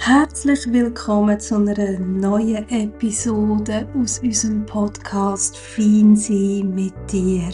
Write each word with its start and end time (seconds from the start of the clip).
Herzlich 0.00 0.72
willkommen 0.72 1.40
zu 1.40 1.56
einer 1.56 1.98
neuen 1.98 2.66
Episode 2.70 3.86
aus 4.00 4.20
unserem 4.20 4.64
Podcast 4.64 5.58
Fein 5.58 6.14
sein 6.14 6.72
mit 6.72 6.94
dir. 7.10 7.50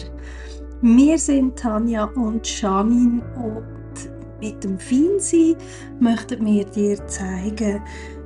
Wir 0.79 1.17
sind 1.17 1.57
Tanja 1.57 2.03
und 2.03 2.47
Janine 2.61 3.23
und 3.35 4.09
mit 4.39 4.63
dem 4.63 4.77
Feinsein 4.77 5.55
möchten 5.99 6.45
wir 6.45 6.65
dir 6.65 7.05
zeigen, 7.07 7.81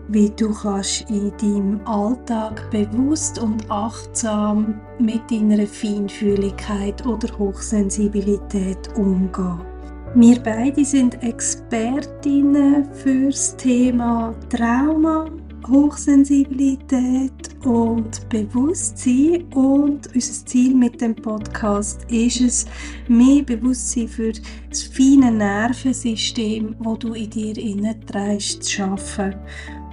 wie 0.10 0.30
du 0.32 0.54
kannst 0.54 1.10
in 1.10 1.32
deinem 1.38 1.82
Alltag 1.88 2.70
bewusst 2.72 3.40
und 3.40 3.72
achtsam 3.72 4.82
mit 5.00 5.32
deiner 5.32 5.66
Feinfühligkeit 5.66 7.06
oder 7.06 7.36
Hochsensibilität 7.40 8.90
umgehen. 8.96 9.69
Wir 10.16 10.40
beide 10.40 10.84
sind 10.84 11.22
Expertinnen 11.22 12.92
fürs 12.96 13.56
Thema 13.56 14.34
Trauma, 14.50 15.30
Hochsensibilität 15.68 17.32
und 17.64 18.28
Bewusstsein. 18.28 19.44
Und 19.54 20.08
unser 20.16 20.46
Ziel 20.48 20.74
mit 20.74 21.00
dem 21.00 21.16
Podcast 21.16 22.08
ist 22.10 22.42
es, 22.42 22.66
mehr 23.08 23.44
Bewusstsein 23.44 24.08
für 24.08 24.32
das 24.70 24.82
feine 24.82 25.32
Nervensystem, 25.32 26.76
wo 26.80 26.96
du 26.96 27.14
in 27.14 27.30
dir 27.30 27.56
innen 27.60 28.04
trägst, 28.08 28.64
zu 28.64 28.72
schaffen. 28.72 29.36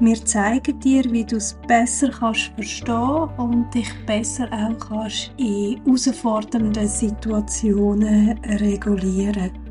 Wir 0.01 0.25
zeigen 0.25 0.81
dir, 0.81 1.05
wie 1.13 1.25
du 1.25 1.37
es 1.37 1.59
besser 1.69 2.09
kannst 2.09 2.53
verstehen 2.55 3.29
und 3.37 3.67
dich 3.75 3.93
besser 4.07 4.49
auch 4.51 4.79
kannst 4.79 5.31
in 5.37 5.79
herausfordernden 5.85 6.89
Situationen 6.89 8.39
regulieren. 8.45 9.66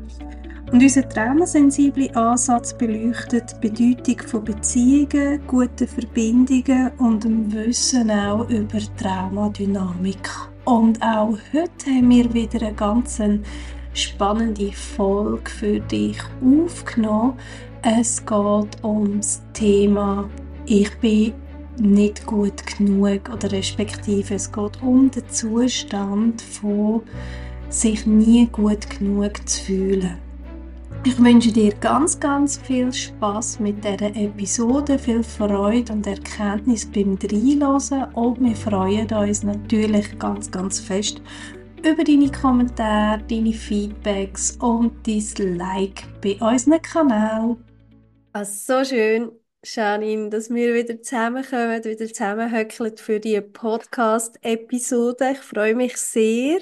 Und 0.72 0.82
unser 0.82 1.08
traumasensible 1.08 2.14
Ansatz 2.16 2.74
beleuchtet 2.76 3.54
die 3.62 3.68
Bedeutung 3.68 4.26
von 4.26 4.44
Beziehungen, 4.44 5.40
guten 5.46 5.86
Verbindungen 5.86 6.90
und 6.98 7.22
dem 7.22 7.52
Wissen 7.52 8.10
auch 8.10 8.48
über 8.50 8.78
Traumadynamik. 8.96 10.28
Und 10.64 11.00
auch 11.00 11.38
heute 11.52 11.86
haben 11.86 12.10
wir 12.10 12.34
wieder 12.34 12.66
eine 12.66 12.74
ganz 12.74 13.20
spannende 13.94 14.72
Folge 14.72 15.48
für 15.48 15.80
dich 15.80 16.18
aufgenommen. 16.44 17.38
Es 17.82 18.26
geht 18.26 18.84
ums 18.84 19.42
Thema 19.52 20.28
Ich 20.66 20.90
bin 20.98 21.32
nicht 21.78 22.26
gut 22.26 22.66
genug 22.66 23.30
oder 23.32 23.52
respektive 23.52 24.34
es 24.34 24.50
geht 24.50 24.82
um 24.82 25.12
den 25.12 25.28
Zustand 25.28 26.42
von 26.42 27.02
sich 27.68 28.04
nie 28.04 28.46
gut 28.46 28.90
genug 28.90 29.48
zu 29.48 29.62
fühlen. 29.62 30.25
Ich 31.06 31.22
wünsche 31.22 31.52
dir 31.52 31.72
ganz, 31.76 32.18
ganz 32.18 32.58
viel 32.58 32.92
Spaß 32.92 33.60
mit 33.60 33.84
dieser 33.84 34.12
Episode, 34.16 34.98
viel 34.98 35.22
Freude 35.22 35.92
und 35.92 36.04
Erkenntnis 36.04 36.84
beim 36.84 37.16
Reinhören 37.22 38.12
und 38.14 38.40
wir 38.40 38.56
freuen 38.56 39.08
uns 39.12 39.44
natürlich 39.44 40.18
ganz, 40.18 40.50
ganz 40.50 40.80
fest 40.80 41.22
über 41.78 42.02
deine 42.02 42.32
Kommentare, 42.32 43.22
deine 43.30 43.52
Feedbacks 43.52 44.58
und 44.60 45.06
dein 45.06 45.56
Like 45.56 46.02
bei 46.20 46.36
unserem 46.40 46.82
Kanal. 46.82 47.56
Also 48.32 48.82
so 48.82 48.84
schön, 48.84 49.30
Janine, 49.64 50.28
dass 50.28 50.50
wir 50.50 50.74
wieder 50.74 51.00
zusammenkommen, 51.00 51.84
wieder 51.84 52.08
zusammenhöckeln 52.08 52.96
für 52.96 53.20
die 53.20 53.40
Podcast-Episode. 53.40 55.34
Ich 55.34 55.38
freue 55.38 55.76
mich 55.76 55.96
sehr, 55.98 56.58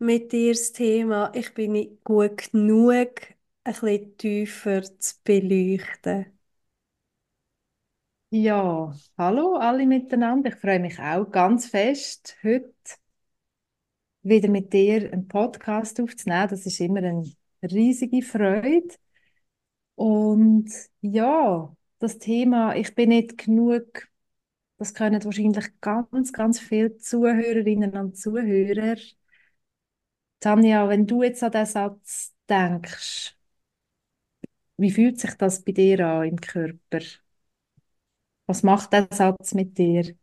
mit 0.00 0.32
dir 0.32 0.54
das 0.54 0.72
Thema 0.72 1.30
«Ich 1.36 1.54
bin 1.54 1.70
nicht 1.72 2.02
gut 2.02 2.50
genug» 2.50 3.35
ein 3.66 3.72
bisschen 3.72 4.16
tiefer 4.16 4.82
zu 4.98 5.14
beleuchten. 5.24 6.26
Ja, 8.30 8.94
hallo 9.18 9.56
alle 9.56 9.86
miteinander. 9.86 10.50
Ich 10.50 10.56
freue 10.56 10.80
mich 10.80 10.98
auch 11.00 11.30
ganz 11.30 11.66
fest, 11.66 12.36
heute 12.42 12.74
wieder 14.22 14.48
mit 14.48 14.72
dir 14.72 15.12
einen 15.12 15.28
Podcast 15.28 16.00
aufzunehmen. 16.00 16.48
Das 16.48 16.66
ist 16.66 16.80
immer 16.80 16.98
eine 17.02 17.24
riesige 17.62 18.22
Freude. 18.22 18.94
Und 19.94 20.70
ja, 21.00 21.74
das 21.98 22.18
Thema, 22.18 22.74
ich 22.76 22.94
bin 22.94 23.08
nicht 23.10 23.38
genug, 23.38 24.08
das 24.78 24.92
können 24.94 25.24
wahrscheinlich 25.24 25.80
ganz, 25.80 26.32
ganz 26.32 26.60
viele 26.60 26.98
Zuhörerinnen 26.98 27.96
und 27.96 28.16
Zuhörer. 28.18 28.96
Tanja, 30.40 30.88
wenn 30.88 31.06
du 31.06 31.22
jetzt 31.22 31.42
an 31.42 31.52
diesen 31.52 31.66
Satz 31.66 32.34
denkst, 32.48 33.35
wie 34.78 34.90
fühlt 34.90 35.20
sich 35.20 35.34
das 35.34 35.62
bei 35.64 35.72
dir 35.72 36.06
an 36.06 36.24
im 36.28 36.40
Körper? 36.40 37.00
Was 38.46 38.62
macht 38.64 38.92
der 38.92 39.06
Satz 39.12 39.54
mit 39.54 39.78
dir? 39.78 40.16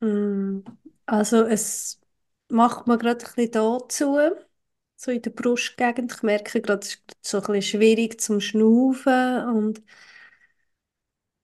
Mm, 0.00 0.60
also 1.06 1.44
es 1.44 2.00
macht 2.48 2.86
mir 2.86 2.98
gerade 2.98 3.24
ein 3.24 3.34
bisschen 3.34 3.50
dazu, 3.52 4.18
so 4.96 5.10
in 5.10 5.22
der 5.22 5.30
Brustgegend. 5.30 6.12
Ich 6.14 6.22
merke 6.22 6.60
gerade, 6.60 6.80
es 6.86 6.94
ist 6.94 7.02
so 7.22 7.38
ein 7.38 7.44
bisschen 7.44 7.62
schwierig 7.80 8.20
zum 8.20 8.40
Schnaufen 8.40 9.44
und 9.56 9.82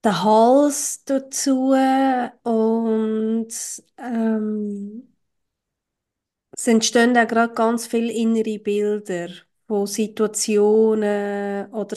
der 0.04 0.22
Hals 0.24 1.04
dazu 1.04 1.72
und 2.44 3.48
ähm, 3.98 5.12
es 6.52 6.66
entstehen 6.66 7.16
auch 7.16 7.26
gerade 7.28 7.54
ganz 7.54 7.86
viele 7.86 8.12
innere 8.12 8.58
Bilder 8.58 9.28
von 9.66 9.86
Situationen 9.86 11.70
oder 11.72 11.96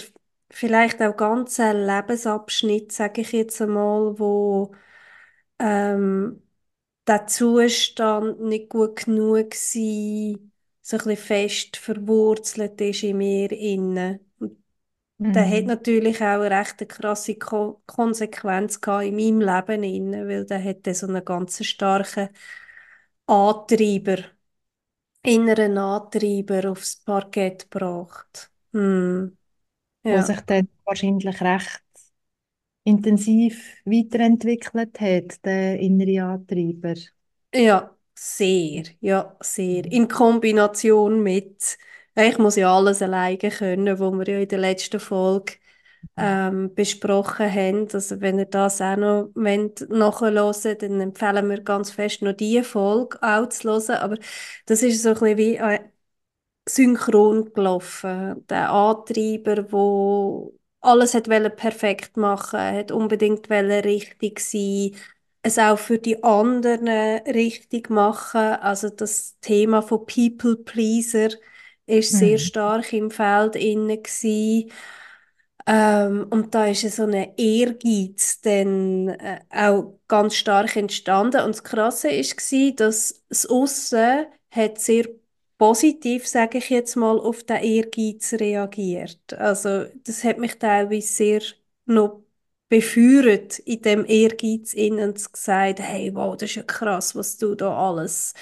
vielleicht 0.52 1.02
auch 1.02 1.16
ganze 1.18 1.72
Lebensabschnitt, 1.74 2.92
sage 2.92 3.22
ich 3.22 3.32
jetzt 3.32 3.62
einmal, 3.62 4.20
wo 4.20 4.74
ähm, 5.60 6.42
der 7.08 7.28
Zustand 7.28 8.42
nicht 8.42 8.70
gut 8.70 8.98
genug 9.06 9.52
war, 9.54 10.40
so 10.82 10.98
ein 10.98 11.04
bisschen 11.06 11.18
fest 11.18 11.78
verwurzelt 11.78 12.82
ist 12.82 13.04
in 13.04 13.18
mir 13.20 13.52
innen. 13.52 14.20
Der 15.34 15.48
hat 15.50 15.66
Mhm. 15.66 15.68
natürlich 15.68 16.18
auch 16.22 16.42
eine 16.42 16.52
recht 16.52 16.88
krasse 16.90 17.36
Ko 17.36 17.82
Konsequenz 17.88 18.80
gehabt 18.82 19.06
in 19.06 19.16
meinem 19.16 19.42
Leben 19.42 19.84
innen, 19.84 20.28
weil 20.28 20.46
der 20.46 20.64
hat 20.64 20.86
so 20.96 21.08
einen 21.08 21.24
ganz 21.26 21.64
starken 21.66 22.30
Antreiber, 23.28 24.18
inneren 25.24 25.78
Antreiber 25.78 26.70
aufs 26.72 26.98
Parkett 27.06 27.72
gebracht. 27.72 28.52
Hm. 30.10 30.16
Wo 30.18 30.22
Ja. 30.22 30.22
sich 30.22 30.42
dann 30.42 30.68
wahrscheinlich 30.86 31.42
recht 31.42 31.82
intensiv 32.84 33.56
weiterentwickelt 33.86 35.00
hat, 35.00 35.46
der 35.46 35.80
innere 35.80 36.24
Antreiber. 36.26 36.96
Ja, 37.54 37.96
sehr, 38.16 38.84
ja, 39.02 39.36
sehr. 39.42 39.86
In 39.92 40.08
Kombination 40.08 41.24
mit, 41.24 41.78
ich 42.16 42.38
muss 42.38 42.56
ja 42.56 42.76
alles 42.76 43.02
alleine 43.02 43.38
können, 43.50 44.00
wo 44.00 44.12
wir 44.12 44.28
ja 44.28 44.40
in 44.40 44.48
der 44.48 44.60
letzten 44.60 45.00
Folge 45.00 45.54
ähm, 46.18 46.74
besprochen 46.76 47.54
haben. 47.54 47.88
Also 47.94 48.22
wenn 48.22 48.40
ihr 48.40 48.46
das 48.46 48.82
auch 48.82 48.98
noch 48.98 49.32
wollt, 49.36 49.90
nachhören 49.90 50.36
dann 50.80 51.02
empfehlen 51.02 51.50
wir 51.50 51.62
ganz 51.62 51.92
fest 51.92 52.22
noch 52.24 52.34
diese 52.34 52.64
Folge 52.64 53.20
auch 53.24 53.50
zu 53.50 53.70
hören. 53.70 53.92
Aber 53.98 54.18
das 54.68 54.84
ist 54.84 55.04
so 55.04 55.10
ein 55.10 55.16
bisschen 55.16 55.38
wie 55.38 55.56
äh, 55.58 55.80
synchron 56.76 57.54
gelaufen. 57.54 58.46
Der 58.50 58.72
Antreiber, 58.72 59.72
wo 59.72 60.54
alles 60.82 61.14
hat 61.14 61.30
perfekt 61.50 62.18
machen, 62.18 62.60
hat 62.60 62.92
unbedingt 62.92 63.50
richtig 63.84 64.40
sein, 64.40 64.92
es 65.42 65.58
auch 65.60 65.80
für 65.80 66.00
die 66.00 66.24
anderen 66.24 66.88
richtig 67.28 67.90
machen. 67.90 68.40
Also 68.62 68.90
das 68.90 69.38
Thema 69.42 69.82
von 69.82 70.06
People 70.06 70.58
Pleaser 70.58 71.30
ist 71.86 72.18
sehr 72.18 72.38
Mhm. 72.38 72.40
stark 72.40 72.94
im 72.94 73.12
Feld 73.12 73.56
inne. 73.56 74.02
Ähm, 75.68 76.28
und 76.32 76.56
da 76.56 76.66
ist 76.68 76.82
so 76.96 77.04
ein 77.04 77.14
Ehrgeiz 77.38 78.42
dann 78.42 79.10
äh, 79.10 79.42
auch 79.52 80.00
ganz 80.08 80.36
stark 80.36 80.76
entstanden. 80.76 81.42
Und 81.44 81.56
das 81.56 81.64
Krasse 81.64 82.10
war, 82.10 82.76
dass 82.76 83.24
das 83.30 83.46
Aussen 83.48 84.26
hat 84.52 84.80
sehr 84.80 85.06
positiv, 85.60 86.28
sage 86.28 86.60
ich 86.60 86.72
jetzt 86.72 86.98
mal, 86.98 87.20
auf 87.20 87.44
den 87.46 87.58
Ehrgeiz 87.64 88.34
reagiert. 88.36 89.34
Also 89.36 89.86
das 90.06 90.26
hat 90.26 90.40
mich 90.40 90.60
teilweise 90.60 91.08
sehr 91.08 91.42
noch 91.88 92.24
befeuert 92.70 93.60
in 93.62 93.84
dem 93.84 94.06
Ehrgeiz 94.08 94.74
innen 94.76 95.12
und 95.12 95.34
gesagt, 95.34 95.82
hey, 95.82 96.16
wow, 96.16 96.38
das 96.38 96.52
ist 96.52 96.58
ja 96.58 96.64
krass, 96.64 97.16
was 97.16 97.38
du 97.38 97.56
da 97.56 97.78
alles 97.90 98.36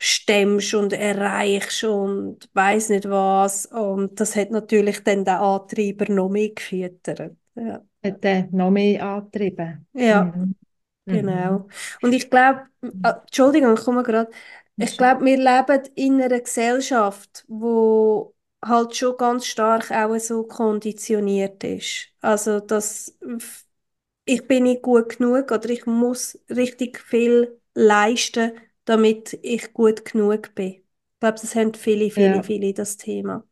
stemmst 0.00 0.74
und 0.74 0.92
erreichst 0.94 1.84
und 1.84 2.50
weiß 2.54 2.90
nicht 2.90 3.08
was. 3.10 3.66
Und 3.66 4.20
das 4.20 4.36
hat 4.36 4.50
natürlich 4.52 5.02
dann 5.04 5.24
den 5.26 5.36
Antreiber 5.36 6.12
noch 6.12 6.30
mehr 6.30 6.50
gefüttert. 6.50 7.32
Ja, 7.56 7.82
Hat 8.04 8.24
der 8.24 8.48
noch 8.52 8.70
mehr 8.70 9.04
angetrieben? 9.06 9.86
ja 9.94 10.32
Mhm. 10.32 10.54
genau. 11.08 11.66
Mhm. 11.66 11.70
Und 12.02 12.14
ich 12.14 12.30
glaube, 12.30 12.64
äh, 13.02 13.10
Entschuldigung, 13.26 13.74
ich 13.76 13.84
komme 13.84 14.02
gerade. 14.02 14.30
Ich 14.78 14.96
glaube, 14.96 15.24
wir 15.24 15.36
leben 15.38 15.82
in 15.94 16.20
einer 16.22 16.40
Gesellschaft, 16.40 17.44
wo 17.48 18.34
halt 18.64 18.94
schon 18.96 19.16
ganz 19.16 19.46
stark 19.46 19.90
auch 19.90 20.18
so 20.18 20.44
konditioniert 20.44 21.64
ist. 21.64 22.08
Also, 22.20 22.60
dass 22.60 23.16
ich 24.24 24.46
bin 24.46 24.64
nicht 24.64 24.82
gut 24.82 25.18
genug 25.18 25.50
oder 25.50 25.68
ich 25.70 25.86
muss 25.86 26.38
richtig 26.50 26.98
viel 27.00 27.60
leisten, 27.74 28.52
damit 28.84 29.38
ich 29.42 29.72
gut 29.72 30.04
genug 30.04 30.54
bin. 30.54 30.66
Ich 30.74 30.84
glaube, 31.20 31.38
das 31.40 31.54
haben 31.54 31.74
viele, 31.74 32.10
viele, 32.10 32.42
Ja. 32.42 32.42
viele 32.42 32.72
das 32.74 32.96
Thema. 32.96 33.44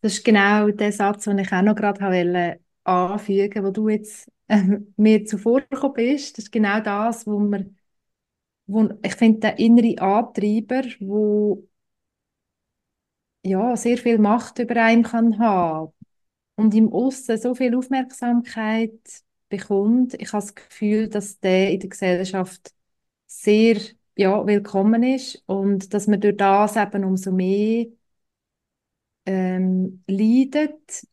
Das 0.00 0.14
ist 0.14 0.24
genau 0.24 0.68
der 0.70 0.92
Satz, 0.92 1.24
den 1.24 1.38
ich 1.38 1.52
auch 1.52 1.62
noch 1.62 1.74
gerade 1.76 2.00
wollte 2.00 2.60
anfügen, 2.84 3.64
wo 3.64 3.70
du 3.70 3.88
jetzt 3.88 4.30
ähm, 4.48 4.92
mir 4.96 5.24
zuvor 5.24 5.62
gekommen 5.62 5.94
bist. 5.94 6.38
Das 6.38 6.44
ist 6.46 6.52
genau 6.52 6.80
das, 6.80 7.26
wo 7.26 7.38
man, 7.38 7.76
wo 8.66 8.88
ich 9.02 9.14
finde, 9.16 9.40
der 9.40 9.58
innere 9.58 10.00
Antreiber, 10.00 10.82
wo 11.00 11.66
ja 13.42 13.76
sehr 13.76 13.98
viel 13.98 14.18
Macht 14.18 14.58
über 14.58 14.76
einen 14.82 15.02
kann 15.02 15.38
haben 15.38 15.92
und 16.56 16.74
im 16.74 16.92
Aussen 16.92 17.38
so 17.38 17.54
viel 17.54 17.76
Aufmerksamkeit 17.76 18.92
bekommt. 19.48 20.14
Ich 20.14 20.32
habe 20.32 20.42
das 20.44 20.54
Gefühl, 20.54 21.08
dass 21.08 21.40
der 21.40 21.72
in 21.72 21.80
der 21.80 21.90
Gesellschaft 21.90 22.72
sehr 23.26 23.78
ja, 24.16 24.46
willkommen 24.46 25.02
ist 25.02 25.42
und 25.46 25.94
dass 25.94 26.06
man 26.08 26.20
durch 26.20 26.36
das 26.36 26.76
eben 26.76 27.04
umso 27.04 27.32
mehr 27.32 27.86
ähm, 29.26 30.02
leidet 30.06 31.06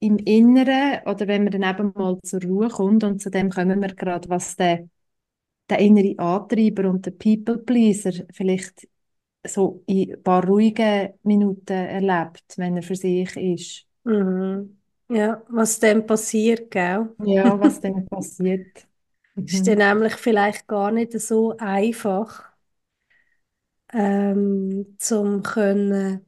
im 0.00 0.18
Inneren 0.18 1.02
oder 1.06 1.28
wenn 1.28 1.44
man 1.44 1.52
dann 1.60 1.70
eben 1.76 1.92
mal 1.94 2.18
zur 2.24 2.42
Ruhe 2.42 2.68
kommt 2.68 3.04
und 3.04 3.20
zu 3.22 3.30
dem 3.30 3.50
kommen 3.50 3.80
wir 3.82 3.94
gerade, 3.94 4.28
was 4.28 4.56
der, 4.56 4.88
der 5.70 5.78
innere 5.80 6.18
Antreiber 6.18 6.88
und 6.90 7.06
der 7.06 7.12
People 7.12 7.58
Pleaser 7.58 8.12
vielleicht 8.32 8.88
so 9.46 9.82
in 9.86 10.14
ein 10.14 10.22
paar 10.22 10.44
ruhigen 10.46 11.14
Minuten 11.24 11.72
erlebt, 11.74 12.44
wenn 12.58 12.76
er 12.76 12.82
für 12.84 12.96
sich 12.96 13.36
ist. 13.36 13.86
Mhm. 14.04 14.78
Ja, 15.08 15.42
was 15.48 15.78
dann 15.80 16.06
passiert, 16.06 16.70
gell? 16.70 17.16
Ja, 17.18 17.58
was 17.60 17.80
dann 17.80 18.06
passiert. 18.08 18.86
Ist 19.46 19.66
Mhm. 19.66 19.68
dann 19.68 19.78
nämlich 19.78 20.14
vielleicht 20.16 20.66
gar 20.66 20.90
nicht 20.92 21.12
so 21.20 21.56
einfach, 21.58 22.50
ähm, 23.92 24.96
zum 24.98 25.42
können, 25.42 26.24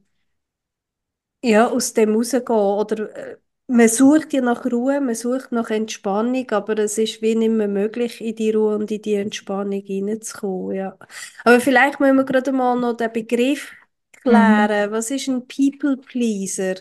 ja, 1.43 1.67
aus 1.69 1.93
dem 1.93 2.15
rausgehen. 2.15 2.49
Oder 2.49 3.15
äh, 3.33 3.37
man 3.73 3.89
sucht 3.89 4.33
ja 4.33 4.41
nach 4.41 4.65
Ruhe, 4.65 5.01
man 5.01 5.15
sucht 5.15 5.51
nach 5.51 5.69
Entspannung, 5.69 6.49
aber 6.51 6.77
es 6.79 6.97
ist 6.97 7.21
wie 7.21 7.35
nicht 7.35 7.51
mehr 7.51 7.67
möglich, 7.67 8.21
in 8.21 8.35
die 8.35 8.51
Ruhe 8.51 8.75
und 8.77 8.91
in 8.91 9.01
die 9.01 9.15
Entspannung 9.15 9.81
hineinzukommen, 9.81 10.75
ja. 10.75 10.97
Aber 11.43 11.59
vielleicht 11.59 11.99
müssen 11.99 12.17
wir 12.17 12.25
gerade 12.25 12.51
mal 12.51 12.79
noch 12.79 12.93
den 12.97 13.11
Begriff 13.11 13.71
Mhm. 14.25 14.67
klären. 14.67 14.91
Was 14.91 15.11
ist 15.11 15.27
ein 15.27 15.47
People 15.47 15.97
Pleaser? 15.97 16.75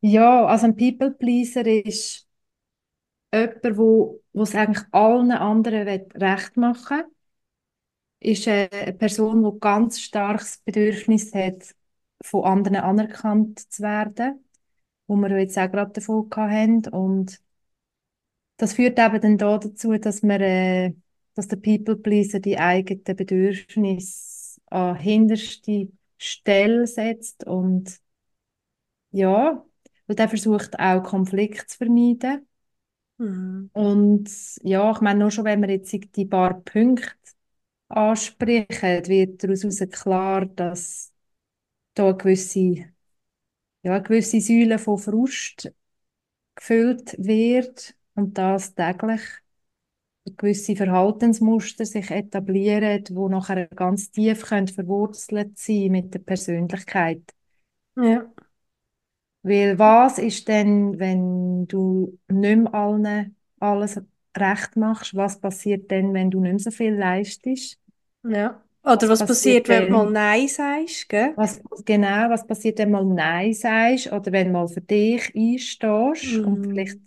Ja, 0.00 0.46
also 0.46 0.66
ein 0.66 0.76
People 0.76 1.10
Pleaser 1.12 1.66
ist 1.66 2.28
jemand, 3.34 3.76
wo, 3.78 4.22
wo 4.32 4.42
es 4.44 4.54
eigentlich 4.54 4.84
allen 4.92 5.30
anderen 5.32 6.10
recht 6.14 6.56
machen 6.56 6.98
will. 8.20 8.32
Ist 8.36 8.48
eine 8.48 8.92
Person, 8.94 9.42
die 9.44 9.60
ganz 9.60 10.00
starkes 10.00 10.58
Bedürfnis 10.64 11.32
hat, 11.34 11.74
von 12.22 12.44
anderen 12.44 12.76
anerkannt 12.76 13.72
zu 13.72 13.82
werden, 13.82 14.44
wo 15.06 15.16
wir 15.16 15.38
jetzt 15.38 15.58
auch 15.58 15.70
gerade 15.70 15.92
davon 15.92 16.28
hatten. 16.36 16.88
Und 16.88 17.40
das 18.56 18.74
führt 18.74 18.98
eben 18.98 19.20
dann 19.20 19.38
da 19.38 19.58
dazu, 19.58 19.96
dass 19.98 20.22
man, 20.22 20.40
äh, 20.40 20.94
dass 21.34 21.48
der 21.48 21.56
People 21.56 21.96
Pleaser 21.96 22.40
die 22.40 22.58
eigenen 22.58 23.16
Bedürfnisse 23.16 24.60
an 24.66 24.96
hinterste 24.96 25.88
Stelle 26.18 26.86
setzt 26.86 27.44
und 27.46 28.00
ja, 29.10 29.64
weil 30.06 30.16
der 30.16 30.28
versucht 30.28 30.78
auch 30.78 31.02
Konflikt 31.02 31.70
zu 31.70 31.78
vermeiden. 31.78 32.46
Mhm. 33.18 33.70
Und 33.72 34.30
ja, 34.62 34.90
ich 34.92 35.00
meine, 35.00 35.20
nur 35.20 35.30
schon 35.30 35.44
wenn 35.44 35.62
wir 35.62 35.70
jetzt 35.70 35.92
die 35.92 36.26
paar 36.26 36.60
Punkte 36.60 37.12
ansprechen, 37.88 39.06
wird 39.06 39.42
daraus 39.44 39.78
klar, 39.90 40.46
dass 40.46 41.13
da 41.94 42.08
eine 42.08 42.16
gewisse, 42.16 42.86
ja, 43.82 43.92
eine 43.94 44.02
gewisse 44.02 44.40
Säule 44.40 44.78
von 44.78 44.98
Frust 44.98 45.72
gefüllt 46.56 47.16
wird 47.18 47.94
und 48.14 48.38
das 48.38 48.74
täglich 48.74 49.20
gewisse 50.36 50.76
Verhaltensmuster 50.76 51.84
sich 51.84 52.10
etablieren, 52.10 53.04
die 53.04 53.12
nachher 53.12 53.66
ganz 53.68 54.10
tief 54.10 54.42
können 54.46 54.68
verwurzelt 54.68 55.58
sein 55.58 55.92
mit 55.92 56.14
der 56.14 56.20
Persönlichkeit. 56.20 57.22
Ja. 57.96 58.34
Weil 59.42 59.78
was 59.78 60.18
ist 60.18 60.48
denn, 60.48 60.98
wenn 60.98 61.66
du 61.66 62.18
nicht 62.28 62.56
mehr 62.58 62.74
allen 62.74 63.36
alles 63.60 64.00
recht 64.36 64.76
machst? 64.76 65.14
Was 65.14 65.38
passiert 65.40 65.90
denn, 65.90 66.14
wenn 66.14 66.30
du 66.30 66.40
nicht 66.40 66.52
mehr 66.52 66.58
so 66.58 66.70
viel 66.70 66.94
leistest? 66.94 67.78
Ja. 68.22 68.63
Oder 68.84 69.08
Was 69.08 69.22
was 69.22 69.26
passiert, 69.26 69.68
passiert 69.68 69.68
wenn 69.68 69.88
du 69.88 69.90
mal? 69.90 70.06
Nein 70.06 70.48
sagst, 70.48 71.08
gell? 71.08 71.36
Was, 71.36 71.60
genau, 71.84 72.30
was 72.30 72.46
passiert, 72.46 72.78
wenn 72.78 72.90
mal 72.92 73.04
Nein 73.04 73.54
sagst 73.54 74.12
oder 74.12 74.30
wenn 74.32 74.52
mal 74.52 74.68
für 74.68 74.80
dich 74.80 75.32
einstehst 75.34 76.44
und 76.44 76.66
vielleicht 76.66 77.00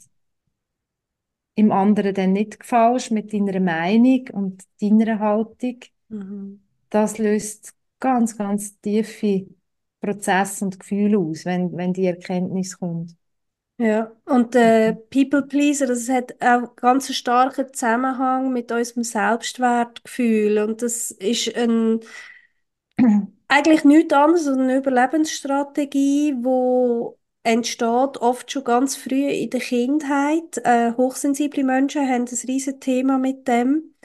im 1.55 1.71
anderen 1.73 2.13
dann 2.13 2.31
nicht 2.33 2.57
gefällst 2.61 3.11
mit 3.11 3.33
deiner 3.33 3.59
Meinung 3.59 4.27
und 4.31 4.63
deiner 4.81 5.19
Haltung? 5.19 5.79
Mhm. 6.09 6.59
Das 6.89 7.17
löst 7.17 7.75
ganz, 7.99 8.37
ganz 8.37 8.79
tiefe 8.81 9.47
Prozesse 10.01 10.65
und 10.65 10.79
Gefühle 10.79 11.17
aus, 11.19 11.45
wenn, 11.45 11.75
wenn 11.77 11.93
die 11.93 12.05
Erkenntnis 12.05 12.77
kommt. 12.77 13.15
Ja, 13.79 14.11
und 14.25 14.55
der 14.55 14.93
People 15.11 15.43
Pleaser, 15.43 15.85
das 15.85 16.09
hat 16.09 16.33
auch 16.41 16.75
ganz 16.75 17.07
einen 17.07 17.13
starken 17.15 17.71
Zusammenhang 17.73 18.51
mit 18.51 18.71
unserem 18.71 19.03
Selbstwertgefühl. 19.03 20.57
Und 20.59 20.81
das 20.81 21.11
ist 21.11 21.55
ein, 21.55 21.99
eigentlich 23.47 23.83
nichts 23.85 24.13
anderes 24.13 24.47
als 24.47 24.57
eine 24.57 24.77
Überlebensstrategie, 24.77 26.35
wo 26.41 27.19
entsteht 27.43 28.17
oft 28.19 28.51
schon 28.51 28.63
ganz 28.63 28.95
früh 28.95 29.27
in 29.29 29.49
der 29.51 29.61
Kindheit. 29.61 30.57
Äh, 30.63 30.93
hochsensible 30.97 31.63
Menschen 31.63 32.03
haben 32.07 32.25
ein 32.25 32.27
riesiges 32.47 32.79
Thema 32.79 33.17
mit 33.19 33.47
dem, 33.47 33.95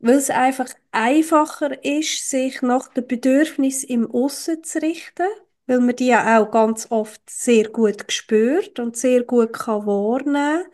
weil 0.00 0.16
es 0.16 0.30
einfach 0.30 0.68
einfacher 0.92 1.84
ist, 1.84 2.30
sich 2.30 2.62
nach 2.62 2.88
den 2.88 3.06
Bedürfnissen 3.06 3.88
im 3.90 4.10
Aussen 4.10 4.64
zu 4.64 4.80
richten, 4.82 5.26
weil 5.72 5.80
man 5.80 5.96
die 5.96 6.08
ja 6.08 6.38
auch 6.40 6.50
ganz 6.50 6.86
oft 6.90 7.22
sehr 7.28 7.68
gut 7.70 8.10
spürt 8.12 8.78
und 8.78 8.96
sehr 8.96 9.24
gut 9.24 9.52
kann 9.52 9.86
wahrnehmen. 9.86 10.64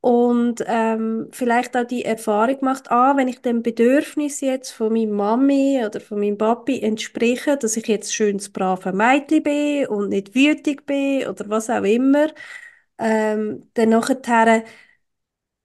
Und 0.00 0.64
ähm, 0.66 1.28
vielleicht 1.32 1.76
auch 1.76 1.84
die 1.84 2.04
Erfahrung 2.06 2.56
macht, 2.62 2.90
ah, 2.90 3.16
wenn 3.18 3.28
ich 3.28 3.42
dem 3.42 3.62
Bedürfnis 3.62 4.40
jetzt 4.40 4.70
von 4.70 4.92
meiner 4.94 5.12
Mami 5.12 5.82
oder 5.84 6.00
von 6.00 6.20
meinem 6.20 6.38
Papi 6.38 6.80
entspreche, 6.80 7.58
dass 7.58 7.76
ich 7.76 7.86
jetzt 7.86 8.14
schönes, 8.14 8.50
braves 8.50 8.94
Mädchen 8.94 9.42
bin 9.42 9.86
und 9.88 10.08
nicht 10.08 10.34
wütig 10.34 10.86
bin 10.86 11.26
oder 11.28 11.48
was 11.50 11.68
auch 11.68 11.84
immer, 11.84 12.28
ähm, 12.98 13.68
dann 13.74 13.90
nachher 13.90 14.64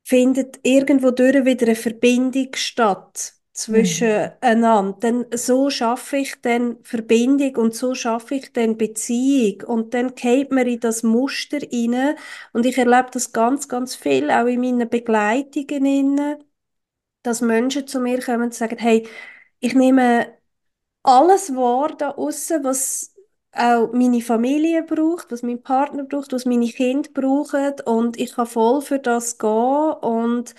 findet 0.04 0.60
irgendwo 0.64 1.10
wieder 1.10 1.66
eine 1.68 1.76
Verbindung 1.76 2.50
statt 2.56 3.34
zwischen 3.56 4.32
Mhm. 4.44 5.00
Denn 5.02 5.28
so 5.36 5.72
schaffe 5.72 6.18
ich 6.18 6.36
dann 6.44 6.78
Verbindung 6.84 7.58
und 7.58 7.76
so 7.76 7.96
schaffe 7.96 8.36
ich 8.36 8.54
dann 8.54 8.78
Beziehung. 8.78 9.64
Und 9.68 9.96
dann 9.96 10.16
geht 10.16 10.52
man 10.52 10.68
in 10.68 10.82
das 10.82 11.04
Muster 11.04 11.60
rein. 11.62 12.16
Und 12.54 12.68
ich 12.68 12.78
erlebe 12.78 13.10
das 13.14 13.34
ganz, 13.34 13.70
ganz 13.70 13.96
viel, 13.96 14.32
auch 14.32 14.48
in 14.48 14.62
meinen 14.62 14.90
Begleitungen, 14.90 15.86
inne, 15.88 16.40
dass 17.24 17.42
Menschen 17.42 17.88
zu 17.88 18.00
mir 18.00 18.22
kommen 18.22 18.44
und 18.44 18.54
sagen, 18.54 18.78
hey, 18.78 19.08
ich 19.60 19.74
nehme 19.76 20.28
alles 21.04 21.56
wahr 21.56 21.96
da 21.98 22.12
aussen, 22.12 22.64
was 22.64 23.16
auch 23.54 23.92
meine 23.94 24.22
Familie 24.22 24.84
braucht, 24.84 25.32
was 25.32 25.44
mein 25.44 25.64
Partner 25.64 26.04
braucht, 26.06 26.34
was 26.34 26.46
meine 26.46 26.68
Kinder 26.70 27.10
brauchen 27.14 27.74
und 27.86 28.18
ich 28.20 28.36
kann 28.36 28.48
voll 28.48 28.82
für 28.82 29.00
das 29.00 29.38
gehen 29.40 29.50
und 29.50 30.56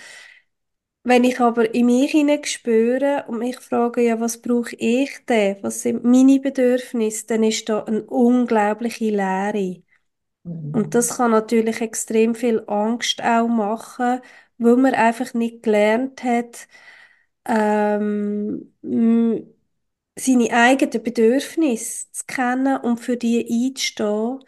wenn 1.07 1.25
ich 1.25 1.41
aber 1.41 1.75
in 1.75 1.87
mich 1.87 2.13
hinein 2.13 2.45
spüre 2.45 3.25
und 3.29 3.39
mich 3.39 3.59
frage, 3.61 4.03
ja, 4.03 4.21
was 4.21 4.43
brauche 4.43 4.77
ich 4.77 5.25
denn? 5.29 5.57
Was 5.63 5.83
sind 5.83 6.05
meine 6.05 6.41
Bedürfnisse? 6.41 7.27
Dann 7.29 7.45
ist 7.45 7.69
da 7.69 7.85
eine 7.85 8.03
unglaubliche 8.05 9.11
Leere. 9.11 9.83
Und 10.73 10.95
das 10.95 11.17
kann 11.19 11.31
natürlich 11.33 11.81
extrem 11.81 12.35
viel 12.35 12.63
Angst 12.69 13.23
auch 13.23 13.49
machen, 13.49 14.21
weil 14.59 14.77
man 14.77 14.95
einfach 14.95 15.35
nicht 15.35 15.63
gelernt 15.63 16.23
hat, 16.25 16.69
ähm, 17.47 18.73
seine 20.19 20.51
eigenen 20.53 21.03
Bedürfnisse 21.03 22.07
zu 22.13 22.25
kennen 22.27 22.79
und 22.79 22.99
für 23.01 23.17
die 23.17 23.47
einzustehen. 23.69 24.41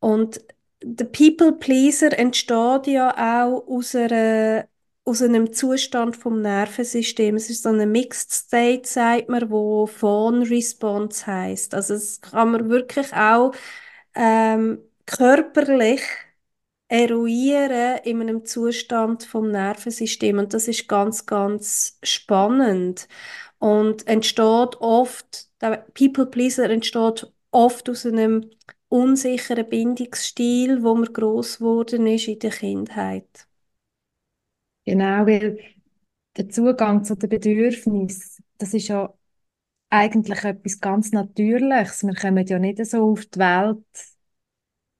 Und 0.00 0.40
der 0.82 1.04
People 1.06 1.52
Pleaser 1.54 2.18
entsteht 2.18 2.86
ja 2.88 3.10
auch 3.44 3.66
aus 3.68 3.94
einer, 3.94 4.68
aus 5.04 5.22
einem 5.22 5.52
Zustand 5.52 6.16
vom 6.16 6.40
Nervensystem. 6.42 7.36
Es 7.36 7.50
ist 7.50 7.62
so 7.64 7.70
eine 7.70 7.86
Mixed 7.86 8.32
State, 8.32 8.88
sagt 8.88 9.28
man, 9.28 9.50
wo 9.50 9.86
Fawn 9.86 10.42
Response 10.42 11.26
heißt. 11.26 11.74
Also 11.74 11.94
es 11.94 12.20
kann 12.20 12.52
man 12.52 12.68
wirklich 12.68 13.12
auch 13.12 13.52
ähm, 14.14 14.78
körperlich 15.06 16.02
eruieren 16.88 17.98
in 18.04 18.20
einem 18.20 18.44
Zustand 18.44 19.24
vom 19.24 19.50
Nervensystem 19.50 20.38
und 20.38 20.52
das 20.54 20.68
ist 20.68 20.88
ganz, 20.88 21.26
ganz 21.26 21.98
spannend 22.02 23.08
und 23.58 24.06
entsteht 24.06 24.76
oft, 24.80 25.48
People 25.94 26.26
Pleaser 26.26 26.68
entsteht 26.70 27.32
oft 27.50 27.88
aus 27.88 28.04
einem 28.06 28.50
unsicheren 28.88 29.68
Bindungsstil, 29.68 30.82
wo 30.82 30.94
man 30.94 31.12
groß 31.12 31.58
geworden 31.58 32.06
ist 32.06 32.28
in 32.28 32.38
der 32.40 32.50
Kindheit. 32.50 33.48
Genau, 34.84 35.26
weil 35.26 35.58
der 36.36 36.48
Zugang 36.50 37.04
zu 37.04 37.16
den 37.16 37.28
Bedürfnissen, 37.30 38.44
das 38.58 38.74
ist 38.74 38.88
ja 38.88 39.14
eigentlich 39.90 40.44
etwas 40.44 40.80
ganz 40.80 41.12
Natürliches. 41.12 42.04
Wir 42.04 42.14
kommen 42.16 42.46
ja 42.46 42.58
nicht 42.58 42.84
so 42.86 43.12
auf 43.12 43.26
die 43.26 43.40
Welt 43.40 43.84